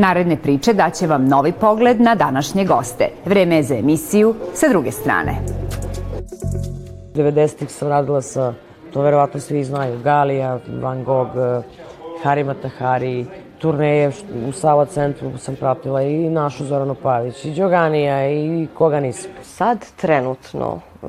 Naredne 0.00 0.36
priče 0.36 0.72
daće 0.72 1.06
vam 1.06 1.28
novi 1.28 1.52
pogled 1.52 2.00
na 2.00 2.14
današnje 2.14 2.64
goste. 2.64 3.08
Vreme 3.24 3.56
je 3.56 3.62
za 3.62 3.74
emisiju 3.74 4.34
sa 4.54 4.68
druge 4.68 4.92
strane. 4.92 5.34
90-ih 7.14 7.70
sam 7.70 7.88
radila 7.88 8.22
sa, 8.22 8.54
to 8.92 9.02
verovatno 9.02 9.40
svi 9.40 9.64
znaju, 9.64 9.98
Galija, 9.98 10.58
Van 10.82 11.04
Gogh, 11.04 11.30
Hari 12.22 12.44
Matahari, 12.44 13.26
turneje 13.58 14.12
u 14.48 14.52
Sava 14.52 14.86
centru 14.86 15.38
sam 15.38 15.56
pratila 15.56 16.02
i 16.02 16.30
našu 16.30 16.64
Zoranu 16.64 16.94
Pavić, 17.02 17.44
i 17.44 17.54
Đoganija 17.54 18.30
i 18.30 18.68
koga 18.74 19.00
nisam. 19.00 19.30
Sad 19.42 19.86
trenutno 19.96 20.80
e, 21.02 21.06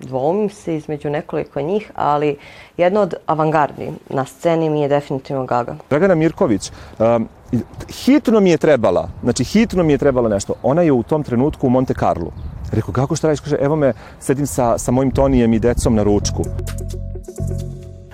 dvomim 0.00 0.50
se 0.50 0.76
između 0.76 1.10
nekoliko 1.10 1.60
njih, 1.60 1.90
ali 1.94 2.36
jedna 2.76 3.00
od 3.00 3.14
avangardi 3.26 3.92
na 4.08 4.24
sceni 4.24 4.70
mi 4.70 4.80
je 4.80 4.88
definitivno 4.88 5.44
Gaga. 5.44 5.76
Dragana 5.90 6.14
Mirković, 6.14 6.70
um, 6.98 7.28
hitno 8.04 8.40
mi 8.40 8.50
je 8.50 8.56
trebala, 8.56 9.08
znači 9.22 9.44
hitno 9.44 9.82
mi 9.82 9.92
je 9.92 9.98
trebala 9.98 10.28
nešto. 10.28 10.54
Ona 10.62 10.82
je 10.82 10.92
u 10.92 11.02
tom 11.02 11.22
trenutku 11.22 11.66
u 11.66 11.70
Monte 11.70 11.94
Carlo. 11.94 12.32
Rekao, 12.72 12.92
kako 12.92 13.16
šta 13.16 13.26
radiš? 13.26 13.40
Kaže, 13.40 13.56
evo 13.60 13.76
me, 13.76 13.92
sedim 14.20 14.46
sa, 14.46 14.78
sa 14.78 14.92
mojim 14.92 15.10
Tonijem 15.10 15.52
i 15.52 15.58
decom 15.58 15.94
na 15.94 16.02
ručku. 16.02 16.42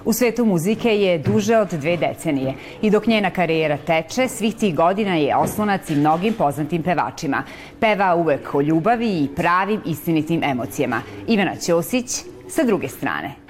U 0.05 0.13
svetu 0.13 0.45
muzike 0.45 0.89
je 0.89 1.19
duže 1.19 1.57
od 1.57 1.69
dve 1.69 1.97
decenije 1.97 2.55
i 2.83 2.91
dok 2.91 3.07
njena 3.07 3.31
karijera 3.31 3.77
teče, 3.77 4.29
svih 4.29 4.55
tih 4.55 4.75
godina 4.75 5.15
je 5.15 5.37
oslonac 5.37 5.91
i 5.91 5.97
mnogim 5.97 6.35
poznatim 6.35 6.83
pevačima. 6.83 7.43
Peva 7.81 8.15
uvek 8.15 8.55
o 8.55 8.61
ljubavi 8.61 9.09
i 9.09 9.29
pravim 9.37 9.81
istinitim 9.87 10.43
emocijama. 10.45 11.01
Ivana 11.27 11.57
Ćosić 11.57 12.25
sa 12.48 12.65
druge 12.65 12.89
strane. 12.89 13.42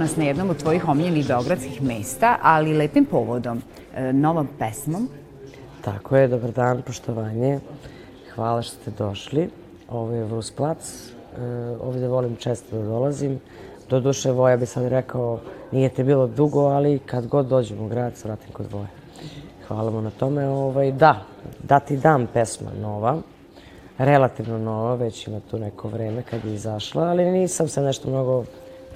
Nas 0.00 0.16
na 0.16 0.24
jednom 0.24 0.50
od 0.50 0.56
tvojih 0.56 0.88
omiljenih 0.88 1.26
beogradskih 1.28 1.82
mesta, 1.82 2.38
ali 2.42 2.76
lepim 2.76 3.04
povodom, 3.04 3.62
e, 3.94 4.12
novom 4.12 4.48
pesmom. 4.58 5.08
Tako 5.84 6.16
je, 6.16 6.28
dobar 6.28 6.52
dan, 6.52 6.82
poštovanje. 6.82 7.60
Hvala 8.34 8.62
što 8.62 8.76
ste 8.76 8.90
došli. 8.90 9.50
Ovo 9.88 10.14
je 10.14 10.24
Vrus 10.24 10.50
plac. 10.50 10.78
E, 10.78 11.42
ovde 11.80 12.08
volim 12.08 12.36
često 12.36 12.76
da 12.76 12.82
dolazim. 12.82 13.40
Do 13.90 14.00
duše, 14.00 14.30
Voja 14.30 14.56
bi 14.56 14.66
sad 14.66 14.88
rekao, 14.88 15.40
nije 15.72 15.88
te 15.88 16.04
bilo 16.04 16.26
dugo, 16.26 16.60
ali 16.60 16.98
kad 16.98 17.26
god 17.26 17.46
dođem 17.46 17.80
u 17.80 17.88
grad, 17.88 18.16
svratim 18.16 18.52
kod 18.52 18.72
Voja. 18.72 18.88
Hvala 19.68 19.90
mu 19.90 20.00
na 20.02 20.10
tome. 20.10 20.48
Ovaj, 20.48 20.92
da, 20.92 21.22
da 21.62 21.80
ti 21.80 21.96
dam 21.96 22.26
pesma 22.32 22.70
nova, 22.80 23.18
relativno 23.98 24.58
nova, 24.58 24.94
već 24.94 25.26
ima 25.26 25.40
tu 25.50 25.58
neko 25.58 25.88
vreme 25.88 26.22
kad 26.22 26.44
je 26.44 26.54
izašla, 26.54 27.02
ali 27.02 27.30
nisam 27.30 27.68
se 27.68 27.82
nešto 27.82 28.10
mnogo 28.10 28.44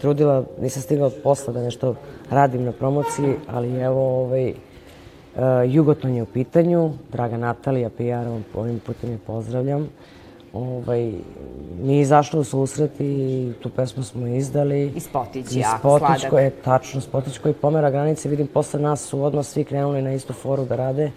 trudila, 0.04 0.44
nisam 0.60 0.82
stigla 0.82 1.06
od 1.06 1.14
posla 1.22 1.52
da 1.52 1.62
nešto 1.62 1.94
radim 2.30 2.64
na 2.64 2.72
promociji, 2.72 3.34
ali 3.48 3.80
evo 3.80 4.22
ovaj, 4.22 4.50
uh, 4.50 5.42
Jugoton 5.66 6.14
je 6.14 6.22
u 6.22 6.26
pitanju, 6.26 6.92
draga 7.12 7.36
Natalija, 7.36 7.90
PR, 7.90 8.28
ovim 8.54 8.80
putem 8.86 9.10
je 9.10 9.18
pozdravljam. 9.26 9.88
Ovaj, 10.52 11.12
mi 11.82 11.96
je 11.96 12.00
izašlo 12.00 12.40
u 12.40 12.44
susret 12.44 13.00
i 13.00 13.52
tu 13.60 13.70
pesmu 13.70 14.02
smo 14.02 14.26
izdali. 14.26 14.92
I 14.96 15.00
Spotić, 15.00 15.56
I 15.56 15.62
Spotić 15.78 16.28
koji 16.30 16.44
je 16.44 16.50
tačno, 16.50 17.00
Spotić 17.00 17.38
koji 17.38 17.54
pomera 17.54 17.90
granice, 17.90 18.28
vidim 18.28 18.46
posle 18.46 18.80
nas 18.80 19.00
su 19.00 19.22
odmah 19.22 19.44
svi 19.44 19.64
krenuli 19.64 20.02
na 20.02 20.12
istu 20.12 20.32
foru 20.32 20.64
da 20.64 20.76
rade, 20.76 21.10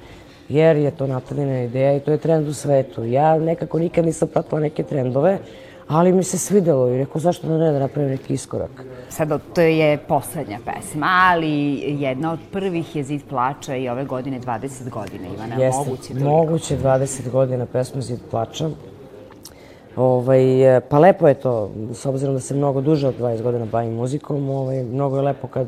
jer 0.49 0.77
je 0.77 0.91
to 0.91 1.07
Natalijina 1.07 1.61
ideja 1.63 1.95
i 1.95 1.99
to 1.99 2.11
je 2.11 2.17
trend 2.17 2.47
u 2.47 2.53
svetu. 2.53 3.03
Ja 3.03 3.37
nekako 3.39 3.79
nikad 3.79 4.05
nisam 4.05 4.27
pratila 4.27 4.61
neke 4.61 4.83
trendove, 4.83 5.39
ali 5.87 6.11
mi 6.11 6.23
se 6.23 6.37
svidelo 6.37 6.89
i 6.89 6.97
rekao 6.97 7.21
zašto 7.21 7.47
da 7.47 7.57
ne 7.57 7.71
da 7.71 7.79
napravim 7.79 8.11
neki 8.11 8.33
iskorak. 8.33 8.83
Sad, 9.09 9.41
to 9.55 9.61
je 9.61 9.97
poslednja 9.97 10.59
pesma, 10.65 11.07
ali 11.29 11.83
jedna 12.01 12.31
od 12.31 12.39
prvih 12.51 12.95
je 12.95 13.03
Zid 13.03 13.21
plača 13.29 13.75
i 13.75 13.89
ove 13.89 14.05
godine 14.05 14.39
20 14.39 14.89
godina, 14.89 15.27
Ivana, 15.35 15.55
Jeste, 15.55 15.79
moguće 15.79 16.07
toliko. 16.07 16.29
moguće 16.29 16.77
20 16.77 17.29
godina 17.31 17.65
pesma 17.65 18.01
Zid 18.01 18.19
plača. 18.31 18.69
Ovaj, 19.95 20.43
pa 20.89 20.99
lepo 20.99 21.27
je 21.27 21.33
to, 21.33 21.71
s 21.93 22.05
obzirom 22.05 22.35
da 22.35 22.41
se 22.41 22.55
mnogo 22.55 22.81
duže 22.81 23.07
od 23.07 23.19
20 23.19 23.41
godina 23.41 23.65
bavim 23.65 23.93
muzikom, 23.93 24.49
ovaj, 24.49 24.83
mnogo 24.83 25.15
je 25.15 25.21
lepo 25.21 25.47
kad 25.47 25.67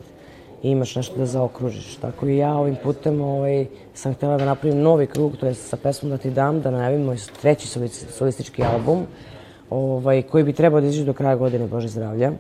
imaš 0.64 0.96
nešto 0.96 1.18
da 1.18 1.26
zaokružiš. 1.26 1.96
Tako 1.96 2.28
i 2.28 2.38
ja 2.38 2.54
ovim 2.56 2.76
putem 2.84 3.22
ovaj, 3.22 3.66
sam 3.94 4.14
htjela 4.14 4.38
da 4.38 4.46
napravim 4.46 4.82
novi 4.82 5.08
krug, 5.08 5.38
to 5.38 5.46
je 5.46 5.54
sa 5.54 5.78
pesmom 5.78 6.10
da 6.10 6.18
ti 6.18 6.32
dam, 6.32 6.62
da 6.62 6.72
najavim 6.72 7.02
moj 7.02 7.18
treći 7.42 7.68
solistički 8.10 8.64
album, 8.64 9.06
ovaj, 9.70 10.22
koji 10.22 10.44
bi 10.44 10.54
trebao 10.54 10.82
da 10.82 10.88
izađe 10.88 11.06
do 11.06 11.14
kraja 11.14 11.36
godine, 11.36 11.68
Bože 11.68 11.88
zdravlja. 11.88 12.32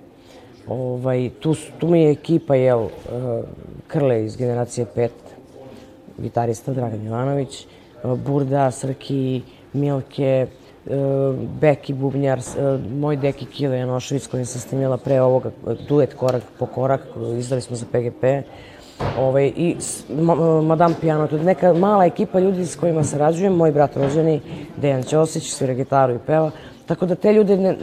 Ovaj, 0.67 1.29
tu, 1.39 1.55
tu 1.79 1.87
mi 1.87 2.01
je 2.01 2.11
ekipa, 2.11 2.55
jel, 2.55 2.85
eh, 2.85 3.43
Krle 3.87 4.25
iz 4.25 4.35
generacije 4.37 4.85
5, 4.95 5.09
gitarista 6.17 6.73
Dragan 6.73 7.05
Jovanović, 7.05 7.65
eh, 7.65 8.15
Burda, 8.25 8.71
Srki, 8.71 9.41
Milke, 9.73 10.47
eh, 10.87 10.95
Beki 11.61 11.93
Bubnjar, 11.93 12.39
moj 12.99 13.17
deki 13.17 13.45
Kilo 13.45 13.73
Janošević 13.73 14.23
s 14.23 14.27
kojim 14.27 14.45
sam 14.45 14.61
snimila 14.61 14.97
pre 14.97 15.21
ovoga 15.21 15.51
duet 15.87 16.13
korak 16.13 16.43
po 16.59 16.65
korak, 16.65 17.01
izdali 17.37 17.61
smo 17.61 17.75
za 17.75 17.85
PGP. 17.91 18.43
Ovaj, 19.17 19.51
I 19.55 19.75
Madame 20.63 20.95
Piano, 21.01 21.27
to 21.27 21.35
je 21.35 21.43
neka 21.43 21.73
mala 21.73 22.05
ekipa 22.05 22.39
ljudi 22.39 22.65
s 22.65 22.75
kojima 22.75 23.03
sarađujem, 23.03 23.53
moj 23.53 23.71
brat 23.71 23.97
rođeni, 23.97 24.41
Dejan 24.77 25.03
Ćosić, 25.03 25.51
svira 25.51 25.73
gitaru 25.73 26.15
i 26.15 26.19
peva. 26.27 26.51
Tako 26.89 27.05
da 27.05 27.15
te 27.15 27.33
ljude 27.33 27.57
ne, 27.57 27.75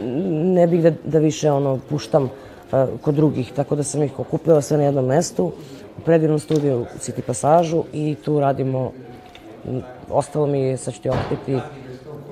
ne 0.59 0.67
bih 0.67 0.83
da, 0.83 0.91
da 1.03 1.19
više 1.19 1.51
ono, 1.51 1.79
puštam 1.89 2.23
uh, 2.23 2.29
kod 3.01 3.15
drugih, 3.15 3.51
tako 3.55 3.75
da 3.75 3.83
sam 3.83 4.03
ih 4.03 4.19
okupila 4.19 4.61
sve 4.61 4.77
na 4.77 4.83
jednom 4.83 5.05
mestu, 5.05 5.45
u 5.97 6.01
predivnom 6.05 6.39
studiju 6.39 6.81
u 6.81 6.85
City 6.99 7.21
Pasažu 7.21 7.83
i 7.93 8.15
tu 8.25 8.39
radimo, 8.39 8.91
ostalo 10.09 10.47
mi 10.47 10.59
je, 10.61 10.77
sad 10.77 10.93
ću 10.93 11.01
ti 11.01 11.09
otkriti, 11.09 11.59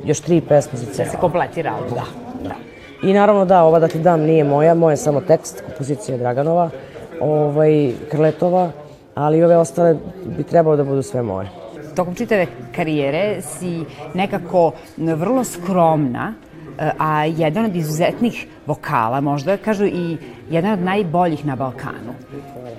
još 0.05 0.19
tri 0.19 0.41
pesme 0.41 0.79
za 0.79 0.85
Da 0.85 0.93
ceo. 0.93 1.05
se 1.05 1.17
kompletira 1.17 1.73
album. 1.73 1.97
Da, 1.97 2.03
da. 2.49 2.55
I 3.07 3.13
naravno 3.13 3.45
da, 3.45 3.63
ova 3.63 3.79
da 3.79 3.87
ti 3.87 3.99
dam 3.99 4.21
nije 4.21 4.43
moja, 4.43 4.73
moja 4.73 4.91
je 4.91 4.97
samo 4.97 5.21
tekst, 5.21 5.63
kompozicija 5.65 6.17
Draganova, 6.17 6.69
ovaj, 7.21 7.91
Krletova, 8.11 8.71
ali 9.15 9.43
ove 9.43 9.57
ostale 9.57 9.95
bi 10.37 10.43
trebalo 10.43 10.75
da 10.75 10.83
budu 10.83 11.01
sve 11.01 11.21
moje. 11.21 11.49
Tokom 11.95 12.15
čitave 12.15 12.47
karijere 12.75 13.41
si 13.41 13.83
nekako 14.13 14.71
vrlo 14.97 15.43
skromna, 15.43 16.33
a 16.99 17.25
jedan 17.25 17.65
od 17.65 17.75
izuzetnih 17.75 18.47
vokala, 18.65 19.21
možda 19.21 19.57
kažu 19.57 19.85
i 19.85 20.17
jedan 20.49 20.71
od 20.71 20.79
najboljih 20.79 21.45
na 21.45 21.55
Balkanu. 21.55 22.13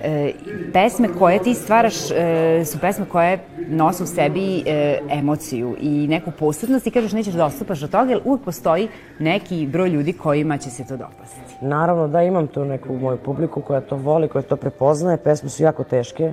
E, 0.03 0.33
pesme 0.73 1.09
koje 1.19 1.39
ti 1.39 1.55
stvaraš 1.55 2.11
e, 2.11 2.65
su 2.65 2.79
pesme 2.79 3.07
koje 3.13 3.39
nose 3.69 4.03
u 4.03 4.07
sebi 4.07 4.63
e, 4.67 4.99
emociju 5.11 5.77
i 5.81 6.07
neku 6.09 6.31
posebnost 6.39 6.87
i 6.87 6.91
kažeš 6.91 7.13
nećeš 7.13 7.35
da 7.35 7.47
odstupaš 7.47 7.83
od 7.83 7.91
toga, 7.91 8.11
jer 8.11 8.21
uvek 8.25 8.43
postoji 8.43 8.89
neki 9.19 9.67
broj 9.67 9.89
ljudi 9.89 10.13
kojima 10.13 10.59
će 10.59 10.71
se 10.71 10.85
to 10.85 10.97
dopasti. 10.97 11.41
Naravno 11.61 12.09
da 12.09 12.23
imam 12.23 12.47
tu 12.47 12.65
neku 12.65 12.95
moju 12.97 13.17
publiku 13.17 13.61
koja 13.61 13.81
to 13.81 13.97
voli, 13.97 14.29
koja 14.29 14.43
to 14.43 14.57
prepoznaje, 14.57 15.17
pesme 15.17 15.49
su 15.49 15.63
jako 15.63 15.85
teške. 15.85 16.33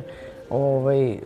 Ovaj, 0.49 1.17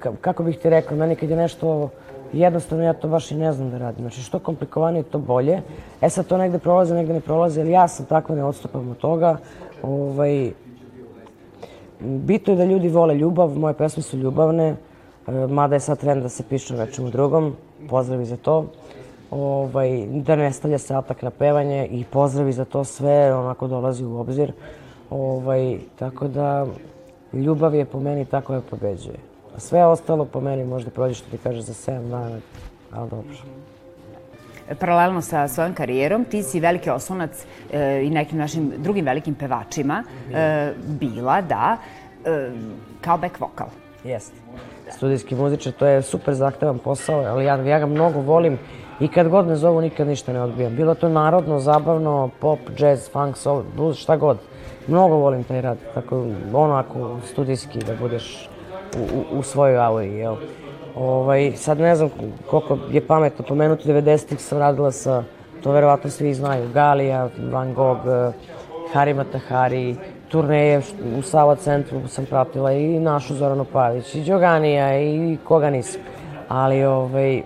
ka- 0.00 0.16
kako 0.20 0.42
bih 0.42 0.58
ti 0.58 0.70
rekao, 0.70 0.96
meni 0.96 1.16
kad 1.16 1.30
je 1.30 1.36
nešto 1.36 1.90
jednostavno 2.34 2.84
ja 2.84 2.92
to 2.92 3.08
baš 3.08 3.30
i 3.30 3.36
ne 3.36 3.52
znam 3.52 3.70
da 3.70 3.78
radim. 3.78 4.02
Znači 4.02 4.22
što 4.22 4.38
komplikovanije 4.38 5.02
to 5.02 5.18
bolje. 5.18 5.62
E 6.00 6.10
sad 6.10 6.26
to 6.26 6.36
negde 6.36 6.58
prolaze, 6.58 6.94
negde 6.94 7.12
ne 7.12 7.20
prolaze, 7.20 7.60
ali 7.60 7.70
ja 7.70 7.88
sam 7.88 8.06
takva, 8.06 8.34
ne 8.34 8.44
odstupam 8.44 8.90
od 8.90 8.96
toga. 8.96 9.36
Ovaj, 9.82 10.52
bitno 12.00 12.52
je 12.52 12.56
da 12.56 12.64
ljudi 12.64 12.88
vole 12.88 13.14
ljubav, 13.14 13.58
moje 13.58 13.74
pesme 13.74 14.02
su 14.02 14.16
ljubavne, 14.16 14.76
e, 15.26 15.46
mada 15.46 15.76
je 15.76 15.80
sad 15.80 15.98
trend 15.98 16.22
da 16.22 16.28
se 16.28 16.42
piše 16.48 16.74
o 16.74 16.78
nečemu 16.78 17.10
drugom, 17.10 17.56
pozdravi 17.88 18.24
za 18.24 18.36
to. 18.36 18.66
Ovaj, 19.30 20.06
da 20.06 20.36
ne 20.36 20.52
stavlja 20.52 20.78
se 20.78 20.94
atak 20.94 21.22
na 21.22 21.30
pevanje 21.30 21.86
i 21.86 22.04
pozdravi 22.04 22.52
za 22.52 22.64
to 22.64 22.84
sve 22.84 23.34
onako 23.34 23.66
dolazi 23.66 24.04
u 24.04 24.16
obzir. 24.16 24.52
Ovaj, 25.10 25.78
tako 25.98 26.28
da 26.28 26.66
ljubav 27.32 27.74
je 27.74 27.84
po 27.84 28.00
meni 28.00 28.24
tako 28.24 28.54
je 28.54 28.60
pobeđuje. 28.60 29.33
A 29.56 29.60
sve 29.60 29.84
ostalo 29.86 30.24
po 30.24 30.40
meni 30.40 30.64
možda 30.64 30.90
prođe 30.90 31.14
što 31.14 31.30
ti 31.30 31.38
kaže 31.38 31.60
za 31.60 31.72
7 31.72 32.08
dana, 32.10 32.38
ali 32.92 33.10
dobro. 33.10 33.34
Paralelno 34.80 35.22
sa 35.22 35.48
svojom 35.48 35.74
karijerom, 35.74 36.24
ti 36.24 36.42
si 36.42 36.60
veliki 36.60 36.90
oslonac 36.90 37.46
e, 37.72 38.02
i 38.04 38.10
nekim 38.10 38.38
našim 38.38 38.72
drugim 38.78 39.04
velikim 39.04 39.34
pevačima 39.34 40.04
e, 40.34 40.72
bila, 40.86 41.40
da, 41.40 41.76
e, 42.24 42.50
kao 43.00 43.18
back 43.18 43.40
vokal. 43.40 43.68
Jeste. 44.04 44.36
Studijski 44.90 45.34
muzičar, 45.34 45.72
to 45.72 45.86
je 45.86 46.02
super 46.02 46.34
zahtevan 46.34 46.78
posao, 46.78 47.20
ali 47.20 47.44
ja, 47.44 47.56
ja 47.56 47.78
ga 47.78 47.86
mnogo 47.86 48.20
volim 48.20 48.58
I 49.00 49.08
kad 49.08 49.28
god 49.28 49.46
me 49.46 49.56
zovu, 49.56 49.80
nikad 49.80 50.06
ništa 50.06 50.32
ne 50.32 50.42
odbijam. 50.42 50.76
Bilo 50.76 50.94
to 50.94 51.08
narodno, 51.08 51.58
zabavno, 51.60 52.30
pop, 52.40 52.58
jazz, 52.78 53.10
funk, 53.10 53.36
soul, 53.36 53.62
blues, 53.76 53.98
šta 53.98 54.16
god. 54.16 54.38
Mnogo 54.86 55.16
volim 55.16 55.44
taj 55.44 55.60
rad, 55.60 55.78
tako 55.94 56.26
onako 56.52 57.18
studijski 57.26 57.78
da 57.78 57.94
budeš 58.00 58.48
u, 58.96 59.38
u, 59.38 59.42
svojoj 59.42 59.78
auri, 59.78 60.14
jel? 60.14 60.36
Ovaj, 60.94 61.52
sad 61.56 61.78
ne 61.78 61.96
znam 61.96 62.10
koliko 62.50 62.78
je 62.90 63.06
pametno 63.06 63.44
pomenuti, 63.48 63.88
90-ih 63.88 64.40
sam 64.40 64.58
radila 64.58 64.92
sa, 64.92 65.22
to 65.62 65.72
verovatno 65.72 66.10
svi 66.10 66.34
znaju, 66.34 66.68
Galija, 66.72 67.28
Van 67.52 67.74
Gogh, 67.74 68.06
eh, 68.06 68.32
Hari 68.92 69.14
Matahari, 69.14 69.96
turneje 70.28 70.82
u 71.18 71.22
Sava 71.22 71.56
centru 71.56 72.08
sam 72.08 72.26
pratila 72.26 72.72
i 72.72 73.00
našu 73.00 73.34
Zoranu 73.34 73.64
Pavić, 73.64 74.14
i 74.14 74.24
Đoganija 74.24 75.00
i 75.00 75.38
koga 75.44 75.70
nisam. 75.70 76.00
Ali, 76.48 76.84
ovaj, 76.84 77.42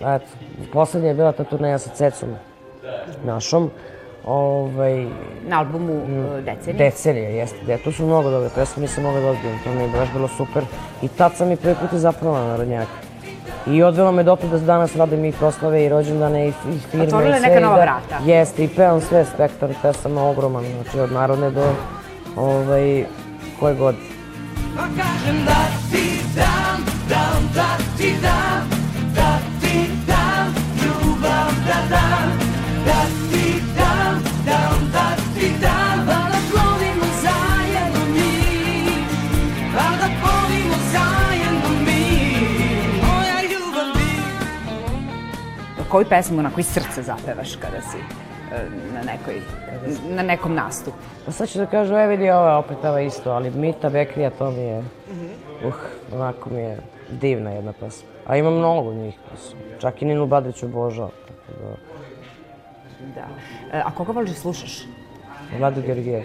eto, 0.00 0.26
poslednja 0.72 1.08
je 1.08 1.14
bila 1.14 1.32
ta 1.32 1.44
turneja 1.44 1.78
sa 1.78 1.90
Cecom 1.90 2.28
našom. 3.24 3.70
Ovaj, 4.28 5.06
Na 5.46 5.58
albumu 5.58 5.94
mm. 5.94 6.44
Decenije. 6.44 6.78
Decenija, 6.78 7.28
jeste. 7.28 7.64
De, 7.66 7.78
tu 7.78 7.92
su 7.92 8.06
mnogo 8.06 8.30
dobre 8.30 8.48
pesme, 8.54 8.82
nisam 8.82 9.04
mogla 9.04 9.20
da 9.20 9.30
odbijem, 9.30 9.58
to 9.64 9.72
mi 9.72 9.82
je 9.82 9.88
baš 9.88 10.08
bilo 10.12 10.28
super. 10.28 10.64
I 11.02 11.08
tad 11.08 11.36
sam 11.36 11.52
i 11.52 11.56
prvi 11.56 11.74
put 11.74 11.92
i 11.92 11.98
zapravo 11.98 12.38
na 12.38 12.46
narodnjaka. 12.46 12.90
I 13.66 13.82
odvelo 13.82 14.12
me 14.12 14.22
dopre 14.22 14.48
da 14.48 14.58
danas 14.58 14.96
radim 14.96 15.24
i 15.24 15.32
proslave 15.32 15.84
i 15.84 15.88
rođendane 15.88 16.46
i, 16.46 16.48
i 16.48 16.78
firme 16.90 17.04
i 17.04 17.10
sve. 17.10 17.40
neka 17.40 17.58
i 17.58 17.62
nova 17.62 17.76
da, 17.76 17.82
vrata. 17.82 18.18
Jeste, 18.24 18.64
i 18.64 18.68
pevam 18.68 19.00
sve 19.00 19.24
spektar 19.24 19.74
pesama 19.82 20.28
ogroman, 20.28 20.64
znači 20.64 21.00
od 21.00 21.12
narodne 21.12 21.50
do 21.50 21.72
ovaj, 22.36 23.04
koje 23.60 23.74
god. 23.74 23.94
Pa 24.76 24.82
kažem 24.82 25.44
da 25.46 25.56
ti 25.90 26.07
Koju 45.88 46.06
pesmu 46.08 46.42
na 46.42 46.50
koji 46.50 46.64
srce 46.64 47.02
zapevaš 47.02 47.56
kada 47.56 47.80
si 47.80 47.96
e, 47.96 48.66
na, 48.94 49.02
nekoj, 49.02 49.40
na 50.10 50.22
nekom 50.22 50.54
nastupu? 50.54 50.96
Pa 51.26 51.32
sad 51.32 51.48
ću 51.48 51.58
da 51.58 51.66
kažu, 51.66 51.94
e 51.94 52.06
vidi 52.06 52.30
ovo 52.30 52.48
je 52.48 52.54
opet 52.54 52.84
ovo 52.84 52.98
isto, 52.98 53.30
ali 53.30 53.50
Mita 53.50 53.88
Bekrija 53.88 54.30
to 54.30 54.50
mi 54.50 54.60
je, 54.60 54.78
uh, 55.64 55.74
onako 56.14 56.50
mi 56.50 56.60
je 56.60 56.78
divna 57.10 57.50
jedna 57.50 57.72
pesma. 57.72 58.08
A 58.26 58.36
ima 58.36 58.50
mnogo 58.50 58.94
njih, 58.94 59.14
čak 59.78 60.02
i 60.02 60.04
Ninu 60.04 60.26
Badrić 60.26 60.62
obožao. 60.62 61.10
Tako 61.28 61.60
da, 61.62 61.76
Da. 63.14 63.26
E, 63.78 63.82
a 63.84 63.94
koga 63.94 64.12
voliš 64.12 64.30
da 64.30 64.36
slušaš? 64.36 64.82
Vlado 65.58 65.80
Georgijev. 65.80 66.22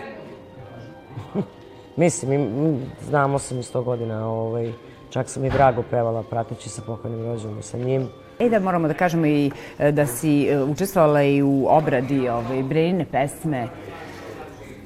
mislim, 1.95 2.33
im, 2.33 2.81
znamo 3.01 3.39
se 3.39 3.55
mi 3.55 3.63
sto 3.63 3.83
godina, 3.83 4.27
ovaj, 4.27 4.73
čak 5.09 5.29
sam 5.29 5.45
i 5.45 5.49
Drago 5.49 5.83
pevala 5.89 6.23
prateći 6.23 6.69
sa 6.69 6.81
pokojnim 6.81 7.25
rođenom 7.25 7.61
sa 7.61 7.77
njim. 7.77 8.09
E 8.39 8.49
da 8.49 8.59
moramo 8.59 8.87
da 8.87 8.93
kažemo 8.93 9.25
i 9.25 9.51
e, 9.79 9.91
da 9.91 10.05
si 10.05 10.47
e, 10.47 10.63
učestvovala 10.63 11.23
i 11.23 11.41
u 11.43 11.65
obradi 11.69 12.29
ove 12.29 12.63
Brenine 12.63 13.05
pesme, 13.11 13.67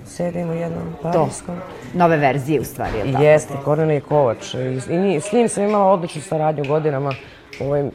Sedim 0.06 0.50
u 0.50 0.54
jednom 0.54 0.84
to, 1.02 1.12
parijskom. 1.12 1.56
nove 1.94 2.18
verzije 2.18 2.60
u 2.60 2.64
stvari, 2.64 2.98
je 2.98 3.04
li 3.04 3.12
tako? 3.12 3.24
Jeste, 3.24 3.54
Kornelije 3.66 4.02
Kovač. 4.02 4.54
I, 4.54 4.80
i 5.16 5.20
s 5.20 5.32
njim 5.32 5.50
sam 5.50 5.64
imala 5.64 5.92
odličnu 5.92 6.22
saradnju 6.22 6.64
godinama. 6.68 7.14
Ovaj, 7.62 7.84
uh, 7.84 7.92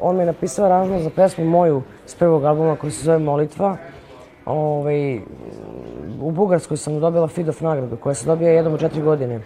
on 0.00 0.16
mi 0.16 0.22
je 0.22 0.26
napisao 0.26 0.64
aranžman 0.64 1.00
za 1.00 1.10
pesmu 1.10 1.44
moju 1.44 1.82
s 2.06 2.14
prvog 2.14 2.44
albuma 2.44 2.76
koji 2.76 2.90
se 2.90 3.04
zove 3.04 3.18
Molitva. 3.18 3.76
Ovaj, 4.46 5.18
u 6.20 6.30
Bugarskoj 6.30 6.76
sam 6.76 7.00
dobila 7.00 7.28
Fidov 7.28 7.56
nagradu 7.60 7.96
koja 7.96 8.14
se 8.14 8.26
dobija 8.26 8.52
jednom 8.52 8.74
u 8.74 8.78
četiri 8.78 9.02
godine. 9.02 9.40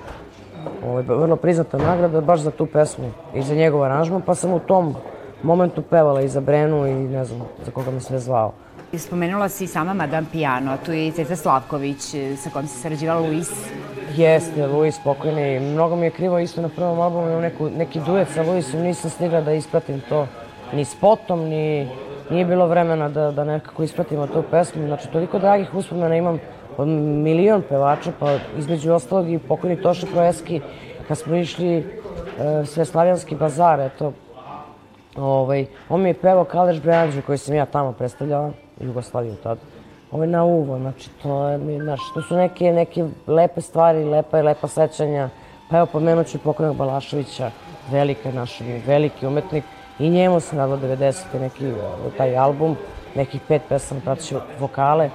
Ovaj, 0.87 1.03
vrlo 1.03 1.37
priznata 1.37 1.79
nagrada 1.79 2.21
baš 2.21 2.41
za 2.41 2.51
tu 2.51 2.67
pesmu 2.67 3.11
i 3.35 3.43
za 3.43 3.55
njegov 3.55 3.83
aranžman, 3.83 4.23
pa 4.23 4.35
sam 4.35 4.53
u 4.53 4.59
tom 4.59 4.95
momentu 5.45 5.83
pevala 5.83 6.23
i 6.23 6.29
za 6.29 6.41
Brenu 6.41 6.87
i 6.87 6.93
ne 6.93 7.25
znam 7.25 7.41
za 7.65 7.71
koga 7.71 7.91
me 7.91 8.01
sve 8.01 8.19
zvao. 8.19 8.53
I 8.93 8.99
Spomenula 8.99 9.49
si 9.49 9.67
sama 9.67 9.95
Madame 9.95 10.27
Piano, 10.33 10.77
tu 10.85 10.93
je 10.93 11.07
i 11.07 11.13
Ceca 11.13 11.37
Slavković 11.37 12.15
e, 12.15 12.37
sa 12.37 12.51
kojom 12.51 12.69
si 12.69 12.79
sarađivala 12.79 13.21
Luis. 13.21 13.51
Jeste, 14.17 14.67
Luis 14.67 14.99
pokojni. 15.05 15.61
Mnogo 15.61 15.97
mi 15.97 16.07
je 16.07 16.11
krivo 16.11 16.39
isto 16.39 16.63
na 16.63 16.69
prvom 16.69 17.01
albumu 17.01 17.29
imam 17.29 17.41
neku, 17.41 17.71
neki 17.71 18.01
duet 18.07 18.29
sa 18.29 18.43
Luisom, 18.43 18.81
nisam 18.81 19.11
stigla 19.11 19.41
da 19.41 19.53
ispratim 19.53 20.01
to 20.09 20.27
ni 20.73 20.85
spotom, 20.85 21.41
ni 21.41 21.89
nije 22.31 22.45
bilo 22.45 22.67
vremena 22.67 23.09
da, 23.09 23.31
da 23.31 23.45
nekako 23.45 23.83
ispratimo 23.83 24.27
tu 24.27 24.43
pesmu. 24.51 24.87
Znači, 24.87 25.09
toliko 25.09 25.39
dragih 25.39 25.75
uspomena 25.75 26.17
imam 26.17 26.39
od 26.77 26.89
milion 26.89 27.63
pevača, 27.69 28.13
pa 28.21 28.39
između 28.59 28.93
ostalog 28.93 29.31
i 29.31 29.39
pokojni 29.39 29.83
Toša 29.83 30.07
Proeski, 30.13 30.61
kad 31.09 31.19
smo 31.19 31.37
išli 31.37 31.77
e, 31.77 31.85
Sveslavijanski 32.67 33.37
bazar, 33.37 33.81
eto, 33.81 34.13
ovaj, 35.17 35.67
on 35.89 36.03
mi 36.03 36.09
je 36.09 36.15
pevao 36.15 36.45
Kaleš 36.45 36.81
Brejanđe 36.81 37.23
koji 37.23 37.39
sam 37.39 37.55
ja 37.55 37.67
tamo 37.67 37.93
predstavljala, 37.93 38.53
Jugoslaviju 38.81 39.35
tad. 39.43 39.59
Ovaj 40.13 40.27
na 40.27 40.45
uvo, 40.45 40.79
znači 40.79 41.11
to 41.23 41.49
je, 41.49 41.59
znaš, 41.83 42.01
to 42.15 42.23
su 42.23 42.37
neke, 42.37 42.73
neke 42.73 43.05
lepe 43.27 43.61
stvari, 43.61 44.05
lepa 44.05 44.39
i 44.39 44.43
lepa 44.43 44.69
sećanja. 44.69 45.29
Pa 45.71 45.77
evo, 45.77 45.87
pomenut 45.87 46.27
ću 46.27 46.39
pokojnog 46.39 46.77
Balaševića, 46.77 47.51
velika 47.91 48.33
naš, 48.33 48.61
veliki 48.87 49.27
umetnik. 49.27 49.65
I 49.99 50.11
njemu 50.11 50.41
sam 50.41 50.59
radila 50.59 50.79
90. 50.79 51.41
neki 51.41 51.67
eh, 51.67 51.75
taj 52.17 52.37
album, 52.37 52.77
nekih 53.15 53.41
pet 53.49 53.63
pesama, 53.69 54.01
praću 54.05 54.37
vokale. 54.61 55.11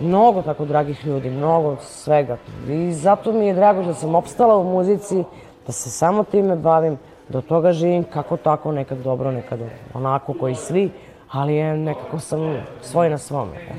Mnogo 0.00 0.42
tako 0.42 0.64
dragih 0.64 1.06
ljudi, 1.06 1.30
mnogo 1.30 1.76
svega. 1.80 2.36
I 2.68 2.92
zato 2.92 3.32
mi 3.32 3.46
je 3.46 3.54
drago 3.54 3.82
da 3.82 3.94
sam 3.94 4.14
opstala 4.14 4.56
u 4.56 4.64
muzici, 4.64 5.24
da 5.66 5.72
se 5.72 5.90
samo 5.90 6.24
time 6.24 6.56
bavim, 6.56 6.98
od 7.38 7.46
toga 7.46 7.72
živim 7.72 8.04
kako 8.04 8.36
tako, 8.36 8.72
nekad 8.72 8.98
dobro, 8.98 9.30
nekad 9.30 9.60
onako 9.94 10.34
koji 10.34 10.54
svi, 10.54 10.90
ali 11.30 11.54
je 11.54 11.76
nekako 11.76 12.18
sam 12.18 12.40
svoj 12.82 13.10
na 13.10 13.18
svome. 13.18 13.52
Eto, 13.56 13.74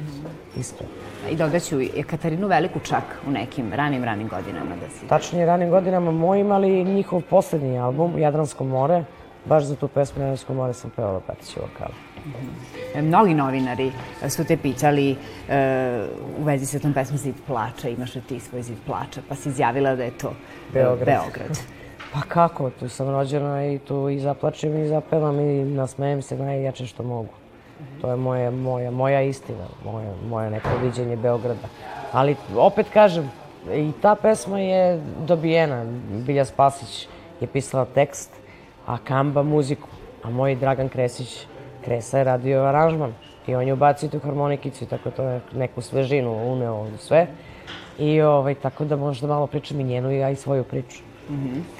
iskreno. 0.58 0.92
I 1.32 1.36
dodaću 1.36 1.76
Katarinu 2.10 2.48
Veliku 2.48 2.80
čak 2.80 3.04
u 3.28 3.32
nekim 3.32 3.74
ranim, 3.74 4.04
ranim 4.04 4.28
godinama 4.28 4.76
da 4.76 4.90
si. 4.90 5.08
Tačnije, 5.08 5.46
ranim 5.46 5.70
godinama 5.70 6.12
mojim, 6.12 6.52
ali 6.52 6.84
njihov 6.84 7.22
poslednji 7.30 7.80
album, 7.80 8.18
Jadransko 8.18 8.64
more, 8.64 9.04
baš 9.46 9.64
za 9.64 9.76
tu 9.76 9.88
pesmu 9.88 10.22
Jadransko 10.22 10.54
more 10.54 10.74
sam 10.74 10.90
pevala 10.96 11.20
Petići 11.20 11.60
vokale. 11.60 11.94
E, 12.96 13.02
Mnogi 13.02 13.34
novinari 13.34 13.92
su 14.30 14.46
te 14.46 14.58
pitali 14.58 15.16
e, 15.50 16.06
u 16.40 16.44
vezi 16.44 16.66
sa 16.66 16.80
tom 16.80 16.94
pesmom 16.94 17.18
Zid 17.18 17.36
plača, 17.48 17.90
imaš 17.90 18.16
li 18.16 18.22
ti 18.22 18.40
svoj 18.40 18.62
zid 18.62 18.78
plača, 18.86 19.22
pa 19.30 19.36
si 19.36 19.50
izjavila 19.50 19.96
da 19.96 20.04
je 20.04 20.12
to 20.12 20.28
e, 20.28 20.74
Beograd. 20.74 21.06
Beograd. 21.06 21.81
Pa 22.14 22.22
kako, 22.28 22.70
tu 22.70 22.90
sam 22.90 23.10
rođena 23.10 23.66
i 23.66 23.80
tu 23.80 24.10
i 24.10 24.20
zaplačem 24.20 24.84
i 24.84 24.88
zapevam 24.88 25.40
i 25.40 25.66
nasmejem 25.66 26.22
se 26.22 26.38
najjače 26.38 26.86
što 26.86 27.04
mogu. 27.04 27.34
To 28.02 28.10
je 28.10 28.16
moja, 28.16 28.52
moja, 28.52 28.92
moja 28.92 29.22
istina, 29.22 29.66
moja, 29.86 30.14
moja 30.30 30.50
neko 30.50 30.70
viđenje 30.84 31.16
Beograda. 31.16 31.68
Ali 32.12 32.36
opet 32.58 32.88
kažem, 32.94 33.32
i 33.74 33.92
ta 34.02 34.16
pesma 34.16 34.60
je 34.60 35.02
dobijena. 35.28 35.86
Bilja 36.26 36.46
Spasić 36.46 37.08
je 37.42 37.48
pisala 37.48 37.86
tekst, 37.86 38.32
a 38.86 38.98
Kamba 38.98 39.44
muziku. 39.44 39.88
A 40.24 40.30
moj 40.30 40.56
Dragan 40.56 40.90
Kresić, 40.90 41.46
Kresa 41.86 42.18
je 42.18 42.24
radio 42.24 42.64
aranžman. 42.64 43.14
I 43.48 43.56
on 43.56 43.68
je 43.68 43.74
ubacio 43.74 44.10
tu 44.10 44.20
harmonikicu 44.20 44.84
i 44.84 44.88
tako 44.88 45.12
to 45.12 45.24
je 45.24 45.42
neku 45.54 45.82
svežinu 45.82 46.52
uneo 46.54 46.76
u 46.76 46.98
sve. 46.98 47.28
I 48.00 48.22
ovaj, 48.22 48.56
tako 48.56 48.86
da 48.86 48.96
možda 48.96 49.28
malo 49.28 49.48
pričam 49.48 49.80
i 49.80 49.84
njenu 49.84 50.12
i 50.12 50.18
ja 50.18 50.30
i 50.30 50.36
svoju 50.36 50.64
priču. 50.64 51.11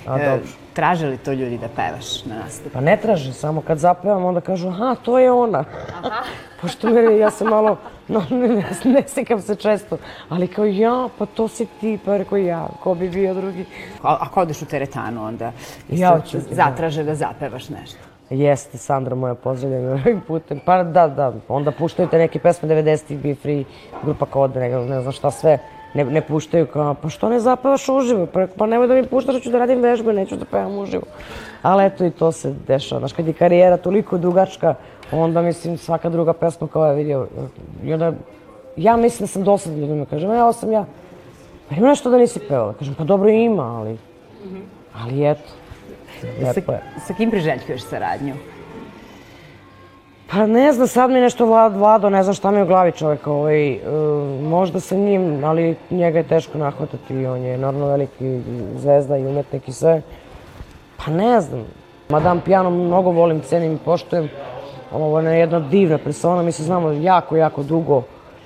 A 0.08 0.20
E, 0.20 0.26
dobro. 0.26 0.48
traže 0.74 1.08
li 1.08 1.18
to 1.18 1.32
ljudi 1.32 1.58
da 1.58 1.68
pevaš 1.68 2.26
na 2.26 2.36
nastupu? 2.36 2.70
Pa 2.70 2.82
ne 2.82 2.98
traže, 2.98 3.34
samo 3.34 3.62
kad 3.62 3.78
zapevam 3.78 4.26
onda 4.26 4.42
kažu 4.42 4.68
aha, 4.68 4.96
to 4.96 5.20
je 5.20 5.32
ona. 5.32 5.64
Pošto 6.62 6.90
me, 6.90 7.18
ja 7.18 7.32
sam 7.32 7.48
malo, 7.48 7.78
no, 8.08 8.24
ne, 8.30 8.48
ne, 8.48 8.64
ne 8.86 9.04
sekam 9.08 9.42
se 9.42 9.56
često, 9.56 9.98
ali 10.30 10.48
kao 10.48 10.66
ja, 10.66 11.08
pa 11.18 11.26
to 11.26 11.48
si 11.48 11.66
ti, 11.66 12.00
pa 12.06 12.18
rekao 12.18 12.38
ja, 12.38 12.68
ko 12.80 12.96
bi 12.96 13.10
bio 13.10 13.34
drugi. 13.34 13.66
A, 14.04 14.18
ako 14.20 14.42
odeš 14.42 14.62
u 14.62 14.66
teretanu, 14.66 15.26
onda 15.26 15.52
Ja 15.90 16.18
isto 16.18 16.30
ću, 16.30 16.38
da. 16.50 16.56
zatraže 16.56 17.04
da 17.04 17.16
zapevaš 17.16 17.70
nešto. 17.70 17.98
Jeste, 18.30 18.78
Sandra 18.78 19.16
moja 19.16 19.36
pozdravljena 19.36 19.92
ovim 19.94 20.22
putem. 20.22 20.60
Pa 20.66 20.84
da, 20.84 21.08
da, 21.08 21.34
onda 21.48 21.72
puštaju 21.72 22.08
te 22.10 22.18
neke 22.18 22.40
pesme 22.40 22.70
90-ih, 22.70 23.20
Be 23.20 23.36
Free, 23.36 23.64
grupa 24.04 24.26
Kod, 24.26 24.56
ne, 24.56 24.70
ne 24.70 25.02
znam 25.02 25.12
šta 25.14 25.32
sve. 25.32 25.58
Ne, 25.94 26.06
ne 26.06 26.22
puštaju 26.22 26.66
kao, 26.68 26.94
pa 26.94 27.10
što 27.10 27.30
ne 27.30 27.40
zapevaš 27.40 27.90
uživo? 27.90 28.26
Pa, 28.26 28.48
pa 28.58 28.66
nemoj 28.66 28.88
da 28.88 28.94
mi 28.94 29.08
puštaš, 29.08 29.36
hoću 29.36 29.50
da 29.50 29.60
radim 29.60 29.82
vežbe, 29.82 30.14
neću 30.14 30.36
da 30.36 30.46
pevam 30.46 30.78
uživo. 30.78 31.04
Ali 31.62 31.86
eto 31.86 32.06
i 32.06 32.12
to 32.12 32.32
se 32.32 32.54
dešava. 32.68 33.00
Znaš, 33.00 33.14
kad 33.14 33.28
je 33.28 33.34
karijera 33.34 33.78
toliko 33.78 34.18
dugačka, 34.18 34.76
onda 35.12 35.42
mislim 35.42 35.78
svaka 35.78 36.10
druga 36.10 36.34
pesma 36.34 36.68
kao 36.68 36.86
je 36.86 36.96
vidio. 36.96 37.28
I 37.84 37.94
onda, 37.94 38.14
ja 38.78 38.98
mislim 38.98 39.26
da 39.26 39.28
sam 39.28 39.44
dosadna 39.44 39.80
ljudima, 39.80 40.06
kažem, 40.06 40.32
evo 40.32 40.54
sam 40.54 40.72
ja. 40.72 40.86
Pa 41.70 41.76
ima 41.76 41.88
nešto 41.88 42.10
da 42.10 42.18
nisi 42.18 42.40
pevala? 42.40 42.74
Kažem, 42.74 42.96
pa 42.98 43.04
dobro 43.04 43.30
ima, 43.30 43.64
ali, 43.64 43.98
ali 44.96 45.32
eto. 45.32 45.50
Sa, 46.22 46.48
Lepo 46.48 46.72
je. 46.72 46.82
sa 47.08 47.14
kim 47.14 47.32
priželjkuješ 47.32 47.82
saradnju? 47.82 48.34
Pa 50.32 50.46
ne 50.48 50.74
znam, 50.74 50.88
sad 50.88 51.12
mi 51.12 51.20
nešto 51.20 51.46
vlad, 51.46 51.76
vlado, 51.76 52.10
ne 52.10 52.24
znam 52.24 52.36
šta 52.36 52.52
mi 52.52 52.58
je 52.58 52.64
u 52.64 52.68
glavi 52.68 52.92
čovek, 52.92 53.28
ovaj, 53.28 53.72
e, 53.74 53.80
možda 54.42 54.80
sa 54.80 54.96
njim, 54.96 55.44
ali 55.44 55.76
njega 55.90 56.18
je 56.18 56.28
teško 56.28 56.58
nahvatati, 56.58 57.26
on 57.26 57.42
je 57.42 57.58
normalno 57.58 57.88
veliki 57.88 58.42
zvezda 58.78 59.18
i 59.18 59.26
umetnik 59.26 59.68
i 59.68 59.74
sve. 59.74 60.02
Pa 60.98 61.12
ne 61.12 61.42
znam, 61.42 61.66
Madame 62.10 62.42
Piano 62.46 62.70
mnogo 62.70 63.12
volim, 63.12 63.42
cenim 63.42 63.74
i 63.74 63.78
poštujem, 63.78 64.30
ovo 64.92 65.20
je 65.20 65.40
jedna 65.40 65.60
divna 65.60 65.98
persona, 65.98 66.42
mi 66.42 66.52
se 66.52 66.64
znamo 66.64 66.92
jako, 66.92 67.36
jako 67.36 67.64
dugo, 67.64 68.04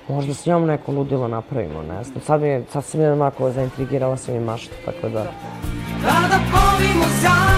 možda 0.08 0.34
s 0.34 0.46
njom 0.46 0.66
neko 0.66 0.92
ludilo 0.92 1.28
napravimo, 1.28 1.82
ne 1.82 2.04
znam, 2.04 2.20
sad, 2.20 2.40
mi 2.40 2.64
sad 2.70 2.84
sam 2.84 3.00
je 3.00 3.12
onako 3.12 3.50
zaintrigirala 3.50 4.16
sam 4.16 4.34
i 4.34 4.40
mašta, 4.40 4.74
tako 4.84 5.08
da... 5.08 5.24
Kada 6.02 6.38
povimo 6.52 7.04
zajedno 7.22 7.55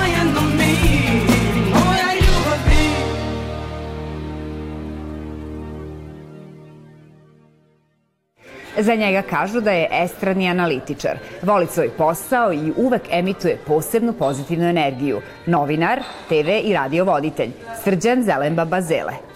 Za 8.80 8.94
njega 8.94 9.22
kažu 9.22 9.60
da 9.60 9.70
je 9.70 9.88
estradni 9.92 10.48
analitičar. 10.48 11.18
Voli 11.42 11.66
svoj 11.66 11.88
posao 11.88 12.52
i 12.52 12.72
uvek 12.76 13.02
emituje 13.10 13.58
posebnu 13.66 14.12
pozitivnu 14.12 14.68
energiju. 14.68 15.20
Novinar, 15.46 16.00
TV 16.28 16.48
i 16.64 16.72
radio 16.72 17.04
voditelj. 17.04 17.50
Srđan 17.84 18.22
Zelemba 18.22 18.64
Bazele. 18.64 19.27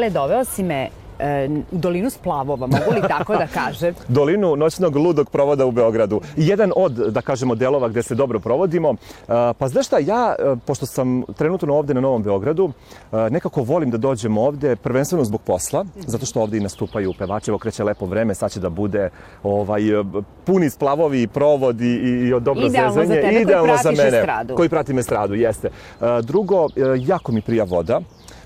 Zele, 0.00 0.10
doveo 0.10 0.44
si 0.44 0.62
me 0.62 0.88
e, 1.18 1.48
u 1.72 1.78
dolinu 1.78 2.10
splavova, 2.10 2.66
mogu 2.66 2.90
li 2.94 3.08
tako 3.08 3.36
da 3.36 3.46
kažem? 3.46 3.94
dolinu 4.08 4.56
noćnog 4.56 4.96
ludog 4.96 5.30
provoda 5.30 5.66
u 5.66 5.70
Beogradu. 5.70 6.20
Jedan 6.36 6.72
od, 6.76 6.92
da 6.92 7.20
kažemo, 7.20 7.54
delova 7.54 7.88
gde 7.88 8.02
se 8.02 8.14
dobro 8.14 8.40
provodimo. 8.40 8.90
E, 8.90 8.94
Pa 9.58 9.68
znaš 9.68 9.86
šta, 9.86 9.98
ja, 9.98 10.34
e, 10.38 10.56
pošto 10.66 10.86
sam 10.86 11.22
trenutno 11.36 11.74
ovde 11.74 11.94
na 11.94 12.00
Novom 12.00 12.22
Beogradu, 12.22 12.72
nekako 13.30 13.62
volim 13.62 13.90
da 13.90 13.98
dođem 13.98 14.38
ovde, 14.38 14.76
prvenstveno 14.76 15.24
zbog 15.24 15.40
posla, 15.42 15.84
zato 15.96 16.26
što 16.26 16.40
ovde 16.40 16.56
i 16.56 16.60
nastupaju 16.60 17.12
pevači, 17.18 17.50
evo 17.50 17.58
kreće 17.58 17.84
lepo 17.84 18.06
vreme, 18.06 18.34
sad 18.34 18.52
će 18.52 18.60
da 18.60 18.68
bude 18.70 19.10
ovaj, 19.42 19.82
puni 20.44 20.70
splavovi 20.70 21.22
i 21.22 21.26
provod 21.26 21.80
i, 21.80 21.84
i, 21.86 22.26
i 22.26 22.40
dobro 22.40 22.66
Idealno 22.66 22.92
za 22.92 23.00
zezanje. 23.00 23.20
tebe 23.20 23.32
koji 23.32 23.42
Idealno 23.42 23.76
za 23.82 23.90
mene, 23.90 24.18
estradu. 24.18 24.56
koji 24.56 24.68
pratim 24.68 24.98
estradu, 24.98 25.34
jeste. 25.34 25.70
Drugo, 26.22 26.66
jako 26.98 27.32
mi 27.32 27.42
prija 27.42 27.64
voda. 27.64 28.00